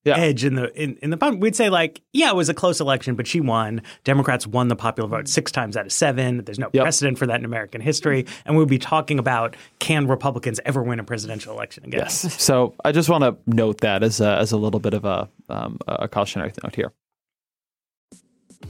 [0.07, 0.17] yeah.
[0.17, 3.15] edge in the in, in the we'd say like yeah it was a close election
[3.15, 3.83] but she won.
[4.05, 6.45] Democrats won the popular vote six times out of seven.
[6.45, 6.85] There's no yep.
[6.85, 8.27] precedent for that in american history.
[8.45, 12.01] And we'll be talking about can republicans ever win a presidential election again?
[12.01, 12.43] Yes.
[12.43, 15.29] So i just want to note that as a, as a little bit of a,
[15.49, 16.93] um, a cautionary note here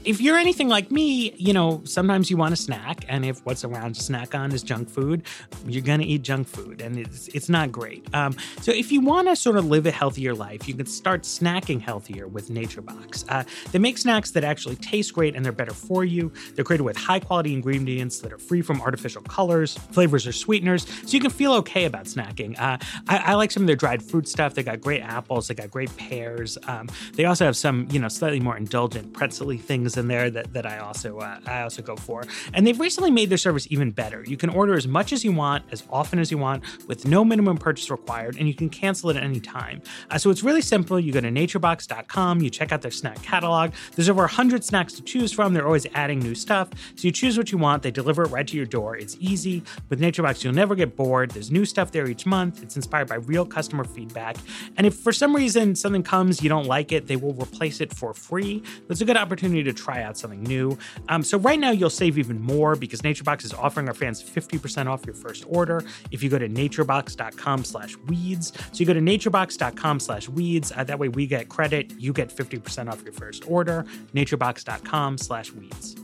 [0.07, 3.65] if you're anything like me, you know, sometimes you want a snack, and if what's
[3.65, 5.23] around to snack on is junk food,
[5.67, 8.07] you're gonna eat junk food, and it's it's not great.
[8.15, 11.23] Um, so if you want to sort of live a healthier life, you can start
[11.23, 13.25] snacking healthier with NatureBox.
[13.29, 13.43] Uh,
[13.73, 16.33] they make snacks that actually taste great and they're better for you.
[16.55, 20.87] They're created with high quality ingredients that are free from artificial colors, flavors, or sweeteners,
[20.87, 22.59] so you can feel okay about snacking.
[22.59, 24.55] Uh, I, I, like some of their dried fruit stuff.
[24.55, 25.49] They got great apples.
[25.49, 26.57] They got great pears.
[26.69, 30.53] Um, they also have some, you know, slightly more indulgent pretzely things in there that,
[30.53, 32.25] that I also uh, I also go for.
[32.53, 34.25] And they've recently made their service even better.
[34.27, 37.25] You can order as much as you want, as often as you want, with no
[37.25, 39.83] minimum purchase required, and you can cancel it at any time.
[40.11, 40.99] Uh, so it's really simple.
[40.99, 43.73] You go to naturebox.com, you check out their snack catalog.
[43.95, 45.55] There's over 100 snacks to choose from.
[45.55, 46.69] They're always adding new stuff.
[46.97, 48.97] So you choose what you want, they deliver it right to your door.
[48.97, 49.63] It's easy.
[49.89, 51.31] With NatureBox, you'll never get bored.
[51.31, 52.63] There's new stuff there each month.
[52.63, 54.37] It's inspired by real customer feedback.
[54.77, 57.93] And if for some reason something comes, you don't like it, they will replace it
[57.93, 58.63] for free.
[58.89, 60.77] That's a good opportunity to try out something new.
[61.09, 64.87] Um, so right now you'll save even more because NatureBox is offering our fans 50%
[64.87, 68.53] off your first order if you go to naturebox.com slash weeds.
[68.73, 70.73] So you go to naturebox.com slash weeds.
[70.75, 71.93] Uh, that way we get credit.
[71.99, 73.85] You get 50% off your first order.
[74.15, 75.97] naturebox.com slash weeds.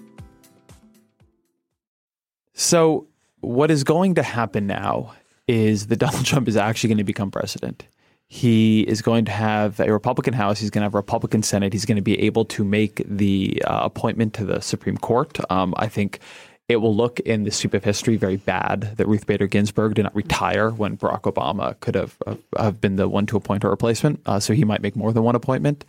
[2.54, 3.08] So
[3.40, 5.14] what is going to happen now
[5.48, 7.87] is that Donald Trump is actually going to become president.
[8.35, 10.59] He is going to have a Republican House.
[10.59, 11.75] He's going to have a Republican Senate.
[11.75, 15.38] He's going to be able to make the uh, appointment to the Supreme Court.
[15.51, 16.18] Um, I think
[16.66, 20.05] it will look in the sweep of history very bad that Ruth Bader Ginsburg did
[20.05, 22.16] not retire when Barack Obama could have
[22.57, 24.18] have been the one to appoint her replacement.
[24.25, 25.85] Uh, so he might make more than one appointment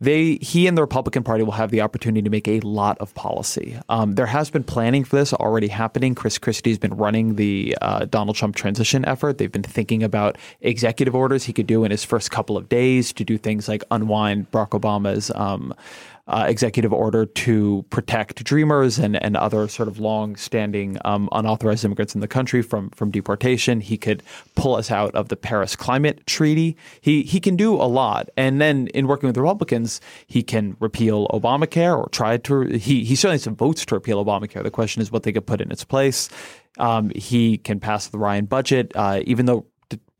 [0.00, 3.14] they he and the Republican Party will have the opportunity to make a lot of
[3.14, 3.78] policy.
[3.88, 6.14] Um, there has been planning for this already happening.
[6.14, 9.38] Chris Christie's been running the uh, Donald Trump transition effort.
[9.38, 13.12] They've been thinking about executive orders he could do in his first couple of days
[13.14, 15.74] to do things like unwind Barack Obama's um,
[16.28, 22.14] uh, executive order to protect dreamers and, and other sort of long-standing um, unauthorized immigrants
[22.14, 23.80] in the country from from deportation.
[23.80, 24.22] He could
[24.54, 26.76] pull us out of the Paris Climate Treaty.
[27.00, 31.26] He he can do a lot, and then in working with Republicans, he can repeal
[31.28, 32.62] Obamacare or try to.
[32.62, 34.62] He he certainly has some votes to repeal Obamacare.
[34.62, 36.28] The question is what they could put in its place.
[36.78, 39.66] Um, he can pass the Ryan budget, uh, even though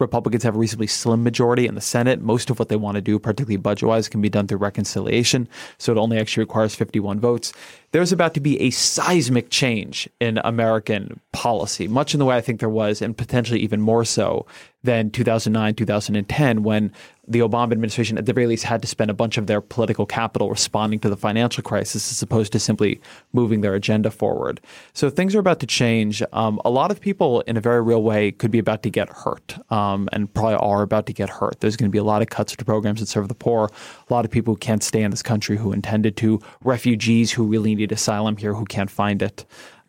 [0.00, 2.20] Republicans have a reasonably slim majority in the Senate.
[2.20, 5.48] Most of what they want to do, particularly budget wise, can be done through reconciliation.
[5.76, 7.52] So it only actually requires 51 votes
[7.90, 12.40] there's about to be a seismic change in American policy, much in the way I
[12.40, 14.46] think there was, and potentially even more so
[14.84, 16.92] than 2009, 2010, when
[17.26, 20.06] the Obama administration, at the very least, had to spend a bunch of their political
[20.06, 23.00] capital responding to the financial crisis as opposed to simply
[23.34, 24.60] moving their agenda forward.
[24.94, 26.22] So things are about to change.
[26.32, 29.10] Um, a lot of people, in a very real way, could be about to get
[29.10, 31.60] hurt um, and probably are about to get hurt.
[31.60, 33.70] There's going to be a lot of cuts to programs that serve the poor,
[34.08, 37.44] a lot of people who can't stay in this country who intended to, refugees who
[37.44, 39.44] really need asylum here who can't find it.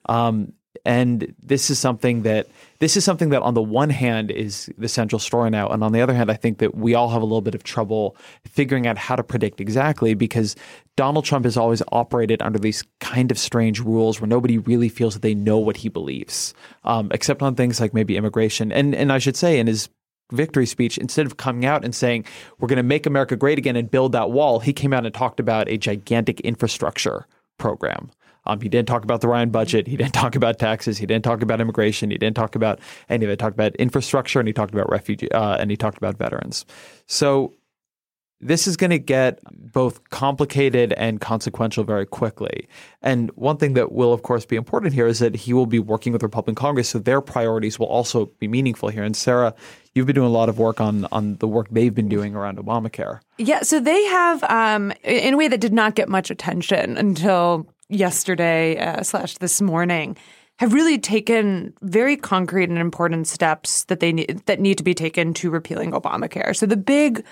[0.07, 0.53] Um,
[0.85, 2.47] and this is something that
[2.79, 5.91] this is something that on the one hand is the central story now and on
[5.91, 8.87] the other hand i think that we all have a little bit of trouble figuring
[8.87, 10.55] out how to predict exactly because
[10.95, 15.13] donald trump has always operated under these kind of strange rules where nobody really feels
[15.13, 19.11] that they know what he believes um, except on things like maybe immigration and and
[19.11, 19.89] i should say in his
[20.31, 22.23] victory speech, instead of coming out and saying,
[22.59, 25.15] we're going to make America great again and build that wall, he came out and
[25.15, 27.25] talked about a gigantic infrastructure
[27.59, 28.09] program.
[28.45, 29.85] Um, he didn't talk about the Ryan budget.
[29.85, 30.97] He didn't talk about taxes.
[30.97, 32.09] He didn't talk about immigration.
[32.09, 32.79] He didn't talk about
[33.09, 33.33] any of it.
[33.33, 36.65] He talked about infrastructure and he talked about refugee uh, and he talked about veterans.
[37.05, 37.53] So
[38.41, 42.67] this is going to get both complicated and consequential very quickly.
[43.01, 45.79] And one thing that will, of course, be important here is that he will be
[45.79, 49.03] working with Republican Congress, so their priorities will also be meaningful here.
[49.03, 49.53] And Sarah,
[49.93, 52.57] you've been doing a lot of work on on the work they've been doing around
[52.57, 53.19] Obamacare.
[53.37, 57.67] Yeah, so they have, um, in a way that did not get much attention until
[57.89, 60.15] yesterday uh, slash this morning,
[60.59, 64.93] have really taken very concrete and important steps that they need that need to be
[64.93, 66.55] taken to repealing Obamacare.
[66.55, 67.25] So the big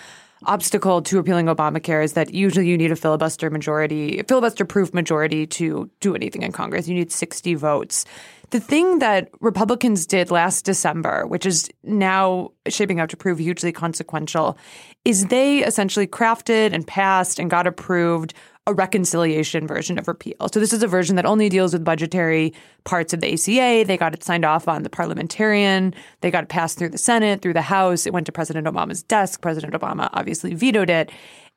[0.46, 5.48] obstacle to repealing Obamacare is that usually you need a filibuster majority, filibuster proof majority
[5.48, 6.88] to do anything in Congress.
[6.88, 8.06] You need 60 votes.
[8.52, 13.74] The thing that Republicans did last December, which is now shaping up to prove hugely
[13.74, 14.58] consequential,
[15.04, 18.34] is they essentially crafted and passed and got approved
[18.68, 20.50] a reconciliation version of repeal.
[20.52, 22.54] So this is a version that only deals with budgetary
[22.84, 23.86] parts of the ACA.
[23.88, 25.96] They got it signed off on the parliamentarian.
[26.20, 28.06] They got it passed through the Senate, through the House.
[28.06, 29.42] It went to President Obama's desk.
[29.42, 31.10] President Obama obviously vetoed it.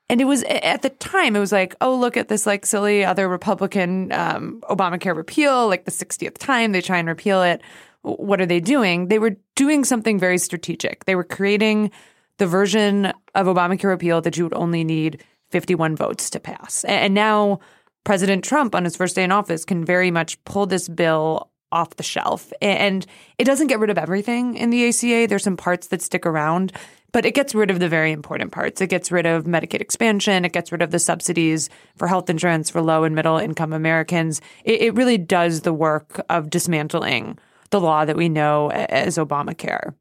[0.09, 3.03] And it was at the time, it was like, oh, look at this like silly
[3.03, 7.61] other Republican um, Obamacare repeal, like the 60th time they try and repeal it.
[8.03, 9.09] What are they doing?
[9.09, 11.05] They were doing something very strategic.
[11.05, 11.91] They were creating
[12.37, 16.83] the version of Obamacare repeal that you would only need 51 votes to pass.
[16.85, 17.59] And now
[18.03, 21.95] President Trump, on his first day in office, can very much pull this bill off
[21.95, 22.51] the shelf.
[22.61, 23.05] And
[23.37, 25.27] it doesn't get rid of everything in the ACA.
[25.27, 26.73] There's some parts that stick around,
[27.11, 28.81] but it gets rid of the very important parts.
[28.81, 30.43] It gets rid of Medicaid expansion.
[30.43, 34.41] It gets rid of the subsidies for health insurance for low and middle income Americans.
[34.65, 37.37] It, it really does the work of dismantling
[37.69, 39.93] the law that we know as Obamacare.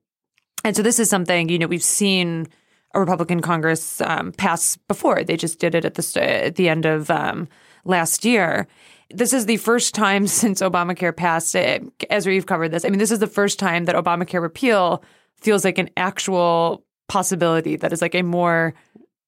[0.65, 2.49] And so this is something, you know, we've seen
[2.95, 5.23] a Republican Congress um, pass before.
[5.23, 7.49] They just did it at the at the end of um,
[7.85, 8.67] last year.
[9.11, 11.55] This is the first time since Obamacare passed.
[11.55, 12.85] It, Ezra, you've covered this.
[12.85, 15.03] I mean, this is the first time that Obamacare repeal
[15.37, 17.77] feels like an actual possibility.
[17.77, 18.75] That is like a more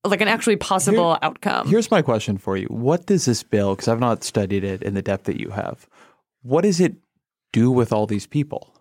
[0.04, 1.68] like an actually possible Here, outcome.
[1.68, 3.74] Here's my question for you: What does this bill?
[3.74, 5.86] Because I've not studied it in the depth that you have.
[6.42, 6.96] What does it
[7.52, 8.74] do with all these people?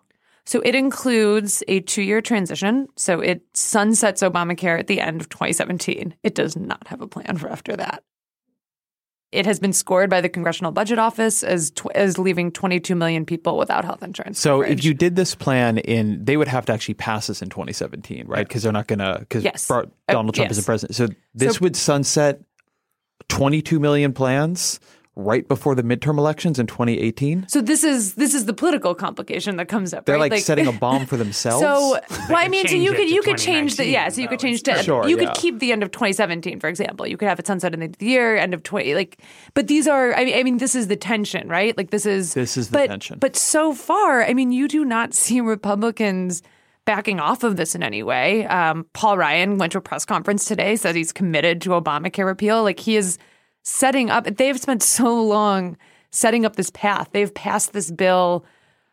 [0.44, 2.88] So it includes a two year transition.
[2.96, 6.14] So it sunsets Obamacare at the end of 2017.
[6.22, 8.02] It does not have a plan for after that.
[9.30, 13.24] It has been scored by the Congressional Budget Office as tw- as leaving 22 million
[13.24, 14.38] people without health insurance.
[14.38, 14.80] So coverage.
[14.80, 18.26] if you did this plan in, they would have to actually pass this in 2017,
[18.26, 18.46] right?
[18.46, 19.66] Because they're not going to, because yes.
[19.68, 20.50] Donald Trump uh, yes.
[20.50, 20.96] is the president.
[20.96, 22.42] So this So- would sunset
[23.28, 24.80] 22 million plans
[25.14, 27.46] right before the midterm elections in 2018.
[27.48, 30.06] So this is this is the political complication that comes up.
[30.06, 30.30] They're right?
[30.30, 31.62] like, setting a bomb for themselves.
[31.62, 31.98] So,
[32.28, 34.62] well, I mean, so you could you could change the yeah, so you could change
[34.64, 35.26] to Sure, you yeah.
[35.26, 37.06] could keep the end of 2017, for example.
[37.06, 39.18] You could have it sunset in the the year, end of 20, like.
[39.54, 41.76] But these are, I mean, I mean, this is the tension, right?
[41.76, 43.18] Like this is This is the but, tension.
[43.18, 46.42] But so far, I mean, you do not see Republicans
[46.84, 48.44] backing off of this in any way.
[48.46, 52.62] Um, Paul Ryan went to a press conference today, said he's committed to Obamacare repeal.
[52.62, 53.18] Like he is
[53.62, 54.24] setting up.
[54.24, 55.76] They've spent so long
[56.10, 57.08] setting up this path.
[57.12, 58.44] They've passed this bill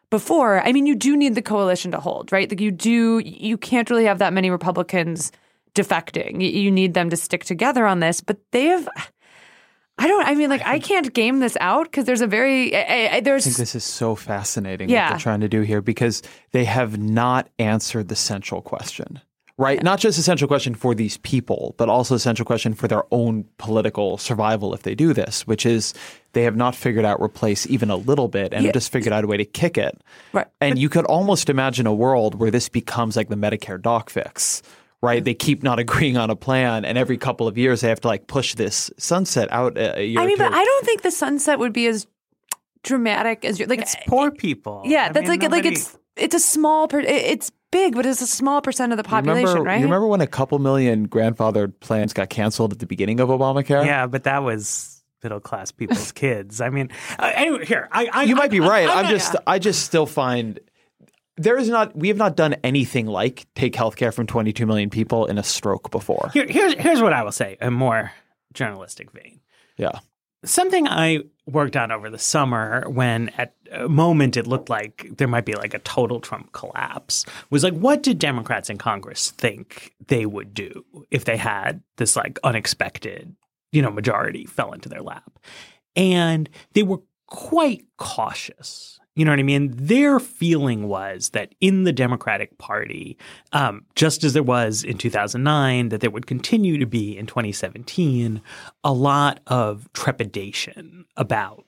[0.09, 0.61] before.
[0.61, 2.49] I mean, you do need the coalition to hold, right?
[2.49, 5.31] Like you do, you can't really have that many Republicans
[5.75, 6.41] defecting.
[6.41, 8.89] You, need them to stick together on this, but they have.
[9.97, 10.25] I don't.
[10.25, 13.45] I mean, like, I can't game this out because there's a very I, I, there's
[13.45, 15.03] I think this is so fascinating Yeah.
[15.03, 19.19] what they're trying to do here because they have not answered the central question.
[19.59, 19.83] Right?
[19.83, 23.03] Not just a central question for these people, but also a central question for their
[23.11, 25.93] own political survival if they do this, which is
[26.31, 28.69] they have not figured out replace even a little bit and Yeah.
[28.69, 29.99] have just figured out a way to kick it.
[30.31, 30.47] Right.
[30.61, 34.63] And you could almost imagine a world where this becomes like the Medicare doc fix.
[35.01, 38.01] Right, they keep not agreeing on a plan, and every couple of years they have
[38.01, 40.19] to like push this sunset out a, a year.
[40.19, 40.43] I mean, two.
[40.43, 42.05] but I don't think the sunset would be as
[42.83, 43.79] dramatic as you're like.
[43.79, 44.81] It's poor people.
[44.85, 48.21] Yeah, I that's mean, like like it's it's a small per, it's big, but it's
[48.21, 49.79] a small percent of the population, remember, right?
[49.79, 53.85] You remember when a couple million grandfathered plans got canceled at the beginning of Obamacare?
[53.85, 56.61] Yeah, but that was middle class people's kids.
[56.61, 58.87] I mean, uh, anyway, here I, I You might be right.
[58.87, 60.59] I, I'm just I just still find
[61.37, 65.25] there is not we have not done anything like take healthcare from 22 million people
[65.25, 66.29] in a stroke before.
[66.33, 68.11] Here, here's here's what I will say, a more
[68.53, 69.39] journalistic vein.
[69.77, 69.99] Yeah.
[70.45, 75.27] Something I worked on over the summer when at a moment it looked like there
[75.27, 79.93] might be like a total Trump collapse was like, what did Democrats in Congress think
[80.07, 83.35] they would do if they had this like unexpected,
[83.71, 85.39] you know, majority fell into their lap?
[85.95, 88.99] And they were quite cautious.
[89.15, 89.73] You know what I mean?
[89.75, 93.17] Their feeling was that in the Democratic Party,
[93.51, 98.41] um, just as there was in 2009, that there would continue to be in 2017
[98.83, 101.65] a lot of trepidation about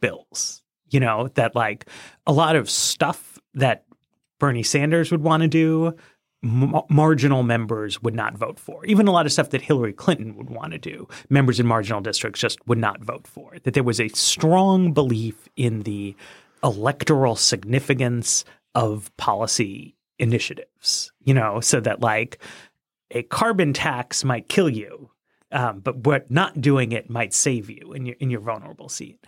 [0.00, 0.62] bills.
[0.90, 1.86] You know, that like
[2.26, 3.84] a lot of stuff that
[4.38, 5.96] Bernie Sanders would want to do
[6.42, 8.84] marginal members would not vote for.
[8.84, 12.00] Even a lot of stuff that Hillary Clinton would want to do, members in marginal
[12.00, 13.56] districts just would not vote for.
[13.62, 16.16] That there was a strong belief in the
[16.62, 18.44] electoral significance
[18.74, 22.38] of policy initiatives, you know, so that like
[23.10, 25.10] a carbon tax might kill you.
[25.50, 29.22] Um, but what not doing it might save you in your in your vulnerable seat.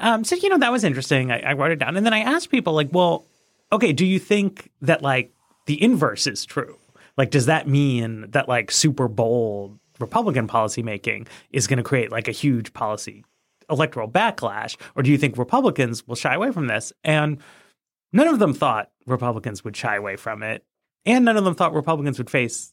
[0.00, 1.30] Um, so you know that was interesting.
[1.30, 3.26] I, I wrote it down, and then I asked people like, "Well,
[3.70, 5.32] okay, do you think that like
[5.66, 6.78] the inverse is true?
[7.16, 12.28] Like, does that mean that like super bold Republican policymaking is going to create like
[12.28, 13.24] a huge policy
[13.70, 17.38] electoral backlash, or do you think Republicans will shy away from this?" And
[18.12, 20.64] none of them thought Republicans would shy away from it,
[21.06, 22.72] and none of them thought Republicans would face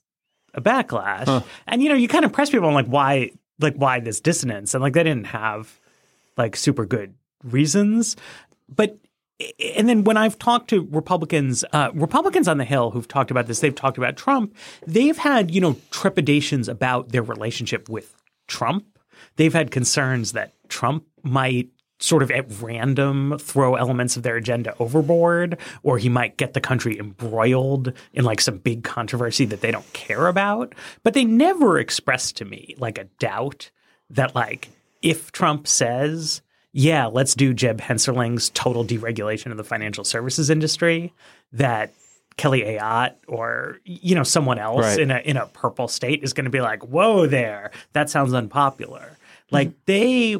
[0.53, 1.25] a backlash.
[1.25, 1.41] Huh.
[1.67, 4.73] And you know, you kind of press people on like why like why this dissonance,
[4.73, 5.79] and like they didn't have
[6.37, 8.15] like super good reasons,
[8.67, 8.97] but.
[9.75, 13.47] And then when I've talked to Republicans, uh, Republicans on the Hill who've talked about
[13.47, 14.55] this, they've talked about Trump.
[14.87, 18.15] They've had, you know, trepidations about their relationship with
[18.47, 18.85] Trump.
[19.35, 21.69] They've had concerns that Trump might
[21.99, 26.61] sort of at random throw elements of their agenda overboard, or he might get the
[26.61, 30.75] country embroiled in like some big controversy that they don't care about.
[31.03, 33.71] But they never expressed to me like a doubt
[34.09, 34.69] that like
[35.01, 36.41] if Trump says,
[36.73, 41.13] yeah, let's do Jeb Hensarling's total deregulation of the financial services industry,
[41.53, 41.93] that
[42.37, 44.99] Kelly Ayotte or you know someone else right.
[44.99, 48.33] in a in a purple state is going to be like, "Whoa, there, that sounds
[48.33, 49.17] unpopular."
[49.51, 49.77] Like mm-hmm.
[49.85, 50.37] they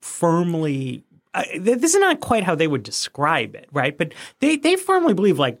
[0.00, 1.04] firmly
[1.34, 3.96] uh, this is not quite how they would describe it, right?
[3.96, 5.60] But they they firmly believe like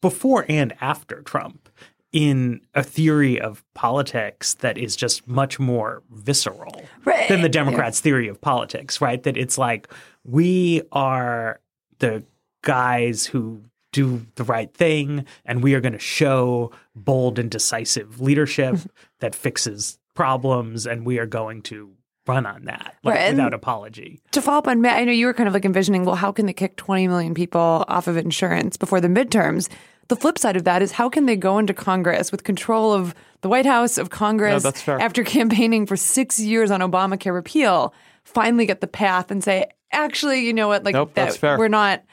[0.00, 1.68] before and after Trump
[2.12, 7.28] in a theory of politics that is just much more visceral right.
[7.28, 9.22] than the Democrats' theory of politics, right?
[9.24, 9.88] That it's like
[10.24, 11.60] we are
[11.98, 12.24] the
[12.62, 13.62] guys who
[13.98, 18.76] do the right thing and we are going to show bold and decisive leadership
[19.18, 21.92] that fixes problems and we are going to
[22.28, 23.30] run on that like, right.
[23.30, 24.20] without apology.
[24.32, 26.30] To follow up on Matt, I know you were kind of like envisioning, well, how
[26.30, 29.68] can they kick 20 million people off of insurance before the midterms?
[30.06, 33.16] The flip side of that is how can they go into Congress with control of
[33.40, 37.92] the White House, of Congress, no, after campaigning for six years on Obamacare repeal,
[38.24, 42.04] finally get the path and say, actually, you know what, like nope, that, we're not,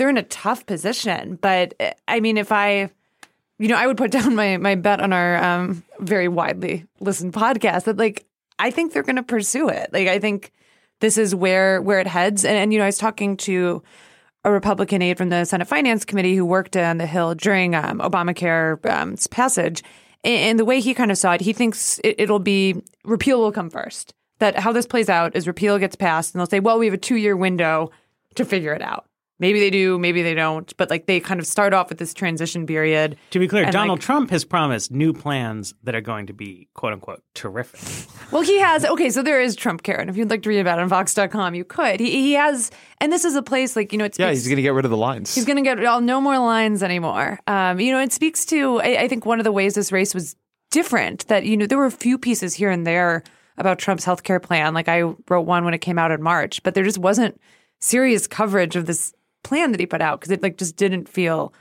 [0.00, 1.38] they're in a tough position.
[1.42, 1.74] But
[2.08, 2.90] I mean, if I,
[3.58, 7.34] you know, I would put down my, my bet on our um, very widely listened
[7.34, 8.24] podcast that like
[8.58, 9.92] I think they're going to pursue it.
[9.92, 10.52] Like I think
[11.00, 12.46] this is where where it heads.
[12.46, 13.82] And, and you know, I was talking to
[14.42, 18.00] a Republican aide from the Senate Finance Committee who worked on the Hill during um,
[18.00, 19.82] um, passage,
[20.24, 23.52] and, the way he kind of saw it, he thinks it, it'll be repeal will
[23.52, 24.14] come first.
[24.38, 26.94] That how this plays out is repeal gets passed, and they'll say, well, we have
[26.94, 27.90] a two year window
[28.36, 29.04] to figure it out.
[29.40, 32.14] Maybe they do, maybe they don't, but like they kind of start off with this
[32.14, 33.16] transition period.
[33.30, 36.68] To be clear, Donald like, Trump has promised new plans that are going to be
[36.74, 37.80] quote unquote terrific.
[38.30, 38.84] Well, he has.
[38.84, 39.98] Okay, so there is Trump Care.
[39.98, 41.98] And if you'd like to read about it on Vox.com, you could.
[41.98, 42.70] He, he has,
[43.00, 44.18] and this is a place like, you know, it's.
[44.18, 45.34] Yeah, he's going to get rid of the lines.
[45.34, 47.40] He's going to get all, no more lines anymore.
[47.46, 50.14] Um, you know, it speaks to, I, I think, one of the ways this race
[50.14, 50.36] was
[50.70, 53.24] different that, you know, there were a few pieces here and there
[53.56, 54.74] about Trump's healthcare plan.
[54.74, 57.40] Like I wrote one when it came out in March, but there just wasn't
[57.80, 59.12] serious coverage of this
[59.42, 61.52] plan that he put out because it like just didn't feel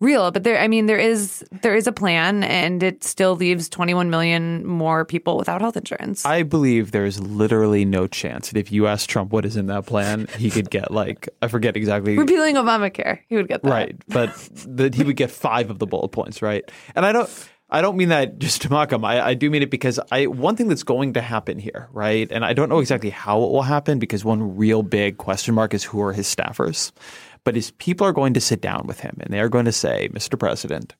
[0.00, 0.30] real.
[0.30, 4.10] But there, I mean, there is there is a plan, and it still leaves 21
[4.10, 6.24] million more people without health insurance.
[6.24, 9.66] I believe there is literally no chance that if you ask Trump what is in
[9.66, 13.20] that plan, he could get like I forget exactly repealing Obamacare.
[13.28, 14.34] He would get that right, but
[14.66, 16.70] that he would get five of the bullet points right.
[16.94, 17.48] And I don't.
[17.74, 19.04] I don't mean that just to mock him.
[19.04, 22.30] I, I, do mean it because I one thing that's going to happen here, right?
[22.30, 25.74] And I don't know exactly how it will happen because one real big question mark
[25.74, 26.92] is who are his staffers.
[27.42, 29.72] But his people are going to sit down with him and they are going to
[29.72, 30.38] say, Mr.
[30.38, 30.94] President,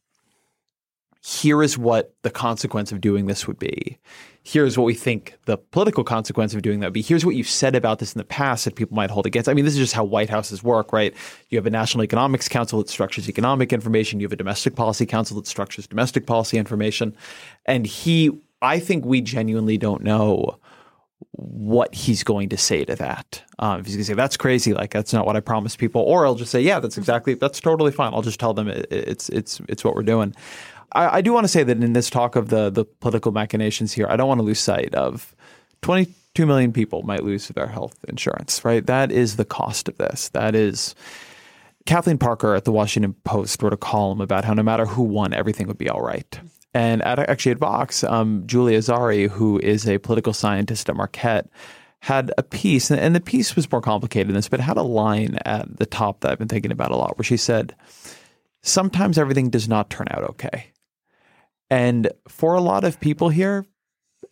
[1.24, 3.98] here is what the consequence of doing this would be.
[4.42, 7.00] Here's what we think the political consequence of doing that would be.
[7.00, 9.48] Here's what you've said about this in the past that people might hold against.
[9.48, 11.14] I mean, this is just how White Houses work, right?
[11.48, 14.20] You have a National Economics Council that structures economic information.
[14.20, 17.16] You have a Domestic Policy Council that structures domestic policy information.
[17.64, 20.58] And he, I think we genuinely don't know
[21.30, 23.42] what he's going to say to that.
[23.58, 26.02] Um, if he's going to say that's crazy, like that's not what I promised people,
[26.02, 28.12] or he'll just say, yeah, that's exactly that's totally fine.
[28.12, 30.34] I'll just tell them it, it's it's it's what we're doing.
[30.94, 33.92] I, I do want to say that in this talk of the the political machinations
[33.92, 35.34] here, I don't want to lose sight of
[35.82, 38.64] twenty two million people might lose their health insurance.
[38.64, 40.28] Right, that is the cost of this.
[40.30, 40.94] That is.
[41.86, 45.34] Kathleen Parker at the Washington Post wrote a column about how no matter who won,
[45.34, 46.40] everything would be all right.
[46.72, 51.46] And at, actually at Vox, um, Julia Azari, who is a political scientist at Marquette,
[52.00, 55.38] had a piece, and the piece was more complicated than this, but had a line
[55.44, 57.74] at the top that I've been thinking about a lot, where she said,
[58.62, 60.66] "Sometimes everything does not turn out okay."
[61.70, 63.66] And for a lot of people here,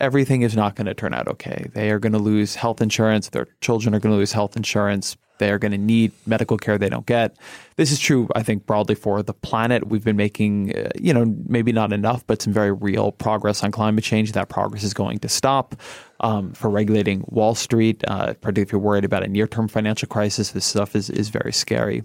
[0.01, 1.67] everything is not going to turn out okay.
[1.75, 3.31] They are going to lose health insurance.
[3.31, 5.17] Their children are going to lose health insurance.
[5.39, 7.37] They are going to need medical care they don't get.
[7.77, 9.89] This is true, I think, broadly for the planet.
[9.89, 13.73] We've been making, uh, you know, maybe not enough, but some very real progress on
[13.73, 14.33] climate change.
[14.33, 15.75] That progress is going to stop.
[16.21, 20.07] Um, for regulating Wall Street, uh, particularly if you're worried about a near term financial
[20.07, 22.05] crisis, this stuff is, is very scary.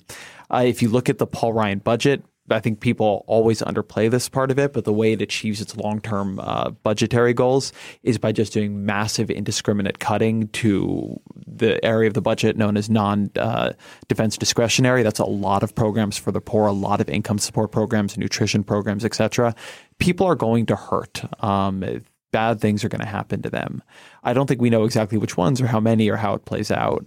[0.49, 4.29] Uh, if you look at the Paul Ryan budget, I think people always underplay this
[4.29, 7.73] part of it, but the way it achieves its long term uh, budgetary goals
[8.03, 12.89] is by just doing massive indiscriminate cutting to the area of the budget known as
[12.89, 13.73] non uh,
[14.07, 15.03] defense discretionary.
[15.03, 18.63] That's a lot of programs for the poor, a lot of income support programs, nutrition
[18.63, 19.53] programs, etc.
[19.99, 21.23] People are going to hurt.
[21.43, 21.83] Um,
[22.31, 23.81] bad things are going to happen to them.
[24.23, 26.71] I don't think we know exactly which ones or how many or how it plays
[26.71, 27.05] out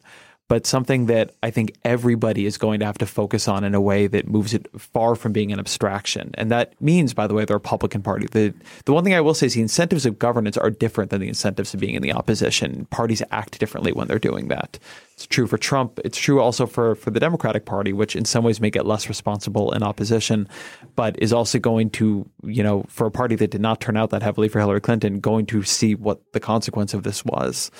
[0.50, 3.80] but something that I think everybody is going to have to focus on in a
[3.80, 6.32] way that moves it far from being an abstraction.
[6.34, 8.26] And that means, by the way, the Republican Party.
[8.26, 8.52] The
[8.84, 11.28] the one thing I will say is the incentives of governance are different than the
[11.28, 12.86] incentives of being in the opposition.
[12.86, 14.76] Parties act differently when they're doing that.
[15.14, 16.00] It's true for Trump.
[16.04, 19.08] It's true also for, for the Democratic Party, which in some ways may get less
[19.08, 20.48] responsible in opposition,
[20.96, 24.10] but is also going to, you know, for a party that did not turn out
[24.10, 27.70] that heavily for Hillary Clinton, going to see what the consequence of this was.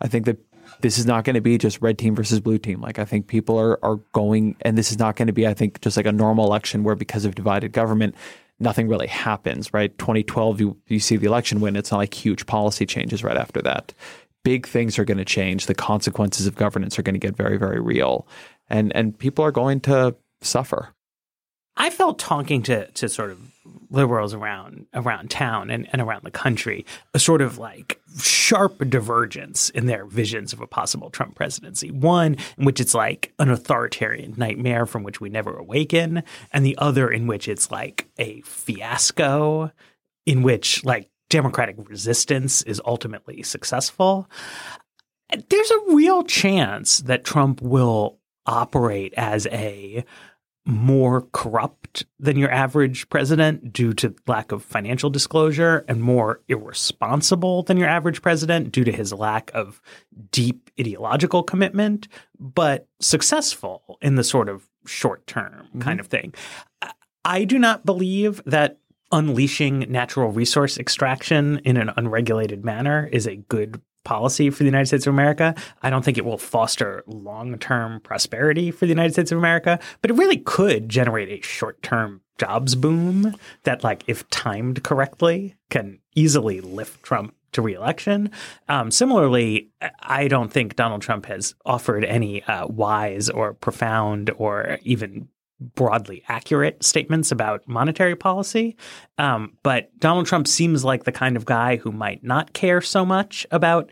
[0.00, 0.38] I think that
[0.80, 2.80] this is not going to be just red team versus blue team.
[2.80, 5.54] Like I think people are are going, and this is not going to be, I
[5.54, 8.14] think, just like a normal election where because of divided government,
[8.58, 9.72] nothing really happens.
[9.72, 9.96] Right?
[9.98, 11.76] 2012, you you see the election win.
[11.76, 13.92] It's not like huge policy changes right after that.
[14.44, 15.66] Big things are going to change.
[15.66, 18.26] The consequences of governance are going to get very very real,
[18.68, 20.94] and and people are going to suffer.
[21.76, 23.55] I felt talking to to sort of
[23.90, 26.84] liberals around around town and, and around the country
[27.14, 31.90] a sort of like sharp divergence in their visions of a possible Trump presidency.
[31.90, 36.22] One in which it's like an authoritarian nightmare from which we never awaken,
[36.52, 39.70] and the other in which it's like a fiasco
[40.24, 44.28] in which like democratic resistance is ultimately successful.
[45.48, 50.04] There's a real chance that Trump will operate as a
[50.66, 57.62] more corrupt than your average president due to lack of financial disclosure and more irresponsible
[57.62, 59.80] than your average president due to his lack of
[60.32, 62.08] deep ideological commitment,
[62.38, 65.80] but successful in the sort of short term mm-hmm.
[65.80, 66.34] kind of thing.
[67.24, 68.78] I do not believe that
[69.12, 74.86] unleashing natural resource extraction in an unregulated manner is a good policy for the United
[74.86, 75.54] States of America.
[75.82, 79.78] I don't think it will foster long term prosperity for the United States of America,
[80.00, 83.34] but it really could generate a short term jobs boom
[83.64, 88.30] that, like, if timed correctly, can easily lift Trump to reelection.
[88.68, 94.78] Um, similarly, I don't think Donald Trump has offered any uh, wise or profound or
[94.82, 95.28] even
[95.60, 98.76] broadly accurate statements about monetary policy.
[99.18, 103.06] Um, but Donald Trump seems like the kind of guy who might not care so
[103.06, 103.90] much about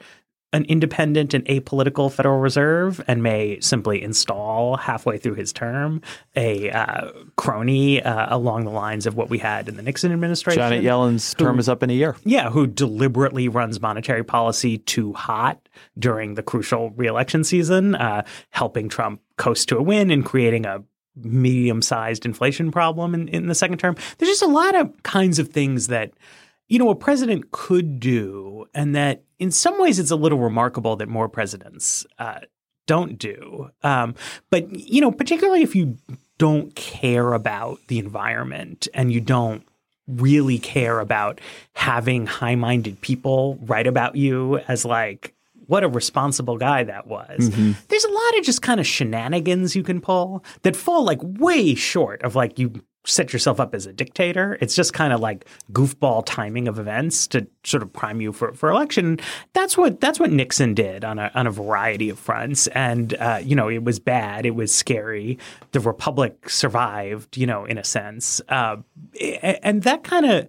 [0.55, 6.01] an independent and apolitical Federal Reserve and may simply install halfway through his term
[6.37, 10.61] a uh, crony uh, along the lines of what we had in the Nixon administration.
[10.61, 12.17] Janet Yellen's term is up in a year.
[12.25, 18.89] Yeah, who deliberately runs monetary policy too hot during the crucial reelection season, uh, helping
[18.89, 20.85] Trump coast to a win and creating a
[21.17, 23.97] medium sized inflation problem in, in the second term.
[24.19, 26.13] There's just a lot of kinds of things that,
[26.69, 30.97] you know, a president could do, and that in some ways it's a little remarkable
[30.97, 32.41] that more presidents uh,
[32.87, 33.71] don't do.
[33.83, 34.15] Um,
[34.51, 35.99] but, you know, particularly if you
[36.39, 39.67] don't care about the environment and you don't
[40.07, 41.41] really care about
[41.75, 45.34] having high minded people write about you as like
[45.67, 47.51] what a responsible guy that was.
[47.51, 47.73] Mm-hmm.
[47.89, 51.75] There's a lot of just kind of shenanigans you can pull that fall like way
[51.75, 54.57] short of like you set yourself up as a dictator.
[54.61, 58.53] It's just kind of like goofball timing of events to sort of prime you for,
[58.55, 59.21] for election.
[59.53, 62.67] That's what that's what Nixon did on a on a variety of fronts.
[62.69, 64.47] And uh, you know, it was bad.
[64.47, 65.39] It was scary.
[65.73, 67.37] The republic survived.
[67.37, 68.41] You know, in a sense.
[68.49, 68.77] Uh,
[69.63, 70.49] and that kind of,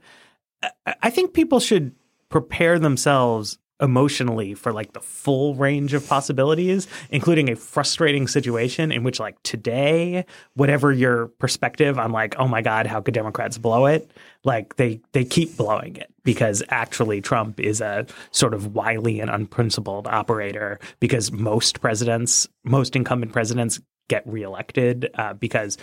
[1.02, 1.94] I think people should
[2.30, 9.04] prepare themselves emotionally for like the full range of possibilities, including a frustrating situation in
[9.04, 13.86] which like today, whatever your perspective on like, oh my God, how could Democrats blow
[13.86, 14.10] it?
[14.44, 19.30] Like they they keep blowing it because actually Trump is a sort of wily and
[19.30, 25.78] unprincipled operator because most presidents, most incumbent presidents get reelected uh, because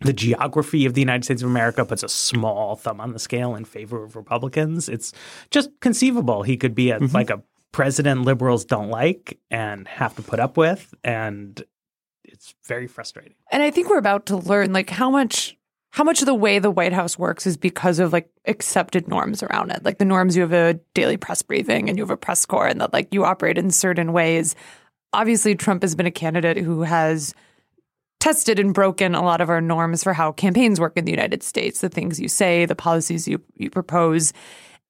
[0.00, 3.54] the geography of the United States of America puts a small thumb on the scale
[3.54, 4.88] in favor of Republicans.
[4.88, 5.12] It's
[5.50, 7.14] just conceivable he could be a, mm-hmm.
[7.14, 7.42] like a
[7.72, 11.62] president liberals don't like and have to put up with, and
[12.24, 13.34] it's very frustrating.
[13.50, 15.56] And I think we're about to learn like how much
[15.92, 19.42] how much of the way the White House works is because of like accepted norms
[19.42, 19.84] around it.
[19.84, 22.68] Like the norms you have a daily press briefing and you have a press corps
[22.68, 24.54] and that like you operate in certain ways.
[25.12, 27.34] Obviously, Trump has been a candidate who has
[28.20, 31.42] tested and broken a lot of our norms for how campaigns work in the United
[31.42, 34.32] States, the things you say, the policies you, you propose,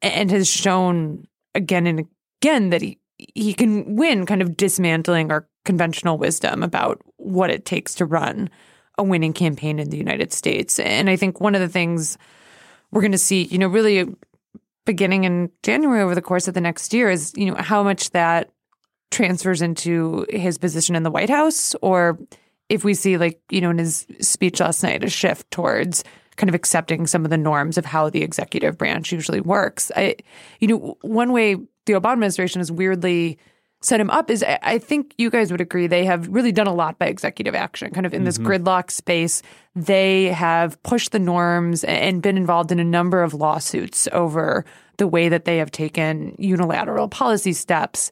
[0.02, 2.06] and has shown again and
[2.42, 7.64] again that he, he can win kind of dismantling our conventional wisdom about what it
[7.64, 8.50] takes to run
[8.98, 10.78] a winning campaign in the United States.
[10.78, 12.18] And I think one of the things
[12.90, 14.12] we're going to see, you know, really
[14.84, 18.10] beginning in January over the course of the next year is, you know, how much
[18.10, 18.50] that
[19.10, 22.18] transfers into his position in the White House or
[22.70, 26.04] if we see like, you know, in his speech last night a shift towards
[26.36, 29.92] kind of accepting some of the norms of how the executive branch usually works.
[29.94, 30.16] I
[30.60, 33.38] you know, one way the Obama administration has weirdly
[33.82, 36.74] set him up is I think you guys would agree they have really done a
[36.74, 38.64] lot by executive action, kind of in this mm-hmm.
[38.64, 39.42] gridlock space.
[39.74, 44.64] They have pushed the norms and been involved in a number of lawsuits over
[44.98, 48.10] the way that they have taken unilateral policy steps.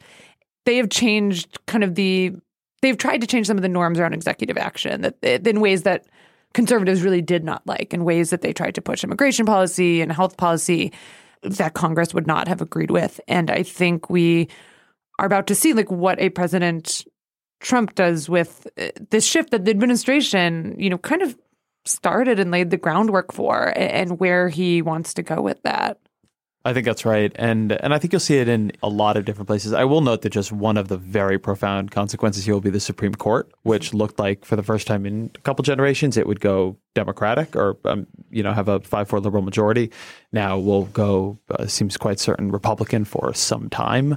[0.65, 2.35] They have changed kind of the
[2.83, 6.07] they've tried to change some of the norms around executive action that in ways that
[6.55, 10.13] conservatives really did not like, in ways that they tried to push immigration policy and
[10.13, 10.93] health policy
[11.43, 13.21] that Congress would not have agreed with.
[13.29, 14.49] And I think we
[15.19, 17.05] are about to see like what a president
[17.61, 21.37] Trump does with uh, this shift that the administration, you know, kind of
[21.85, 25.99] started and laid the groundwork for and where he wants to go with that.
[26.65, 29.25] I think that's right, and and I think you'll see it in a lot of
[29.25, 29.73] different places.
[29.73, 32.81] I will note that just one of the very profound consequences here will be the
[32.81, 36.41] Supreme Court, which looked like for the first time in a couple generations it would
[36.41, 39.93] go Democratic or um, you know have a five four liberal majority.
[40.33, 44.17] Now will go uh, seems quite certain Republican for some time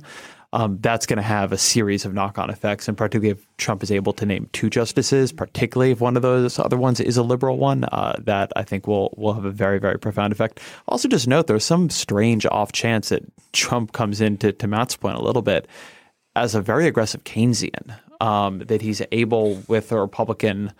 [0.54, 2.88] um, that's going to have a series of knock on effects.
[2.88, 6.60] And particularly if Trump is able to name two justices, particularly if one of those
[6.60, 9.80] other ones is a liberal one, uh, that I think will will have a very
[9.80, 10.60] very profound effect.
[10.88, 13.24] Also, just note there's some strange off chance that
[13.54, 15.68] Trump comes into to Matt's point a little bit
[16.36, 17.98] as a very aggressive Keynesian.
[18.20, 20.72] Um, that he's able with the Republican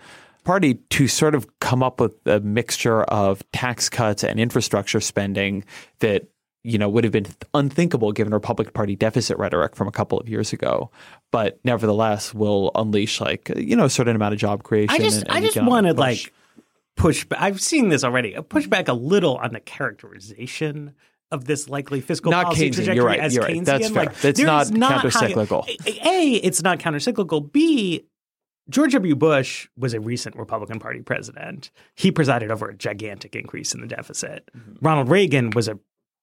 [0.44, 5.64] Party to sort of come up with a mixture of tax cuts and infrastructure spending
[5.98, 6.28] that
[6.64, 10.28] you know, would have been unthinkable given Republican Party deficit rhetoric from a couple of
[10.28, 10.90] years ago.
[11.30, 14.94] But nevertheless, will unleash like you know a certain amount of job creation.
[14.94, 16.32] I just, and, and I just wanted like
[16.96, 17.24] push.
[17.24, 17.40] back.
[17.40, 18.36] I've seen this already.
[18.48, 20.94] Push back a little on the characterization
[21.32, 23.56] of this likely fiscal not policy Keynesian, trajectory you're right, as you're Keynesian.
[23.56, 23.64] Right.
[23.64, 24.04] That's fair.
[24.04, 25.66] Like, it's not, not countercyclical.
[26.04, 27.50] A, it's not countercyclical.
[27.50, 28.04] B,
[28.68, 29.16] George W.
[29.16, 31.70] Bush was a recent Republican Party president.
[31.94, 34.48] He presided over a gigantic increase in the deficit.
[34.56, 34.86] Mm-hmm.
[34.86, 35.78] Ronald Reagan was a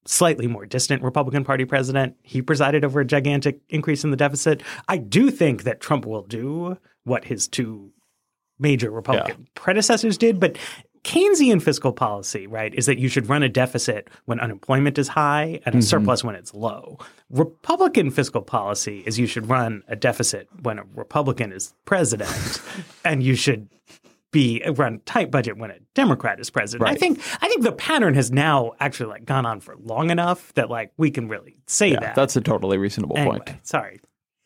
[0.05, 2.15] slightly more distant Republican Party president.
[2.23, 4.61] He presided over a gigantic increase in the deficit.
[4.87, 7.91] I do think that Trump will do what his two
[8.59, 9.49] major Republican yeah.
[9.55, 10.57] predecessors did, but
[11.03, 15.59] Keynesian fiscal policy, right, is that you should run a deficit when unemployment is high
[15.65, 15.81] and a mm-hmm.
[15.81, 16.97] surplus when it's low.
[17.29, 22.61] Republican fiscal policy is you should run a deficit when a Republican is president
[23.05, 23.69] and you should
[24.31, 26.83] be run tight budget when a Democrat is president.
[26.83, 26.95] Right.
[26.95, 30.53] I think I think the pattern has now actually like gone on for long enough
[30.53, 32.15] that like we can really say yeah, that.
[32.15, 33.59] That's a totally reasonable anyway, point.
[33.63, 33.99] Sorry.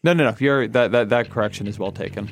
[0.03, 0.35] No, no, no.
[0.37, 2.29] You're, that, that that correction is well taken.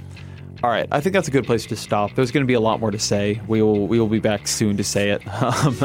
[0.63, 2.13] All right, I think that's a good place to stop.
[2.13, 3.41] There's going to be a lot more to say.
[3.47, 5.21] We will we will be back soon to say it.
[5.41, 5.77] Um,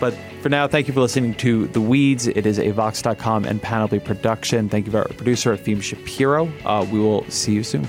[0.00, 2.26] but for now, thank you for listening to The Weeds.
[2.26, 4.68] It is a Vox.com and Panoply production.
[4.68, 6.52] Thank you to our producer, Efim Shapiro.
[6.64, 7.86] Uh, we will see you soon.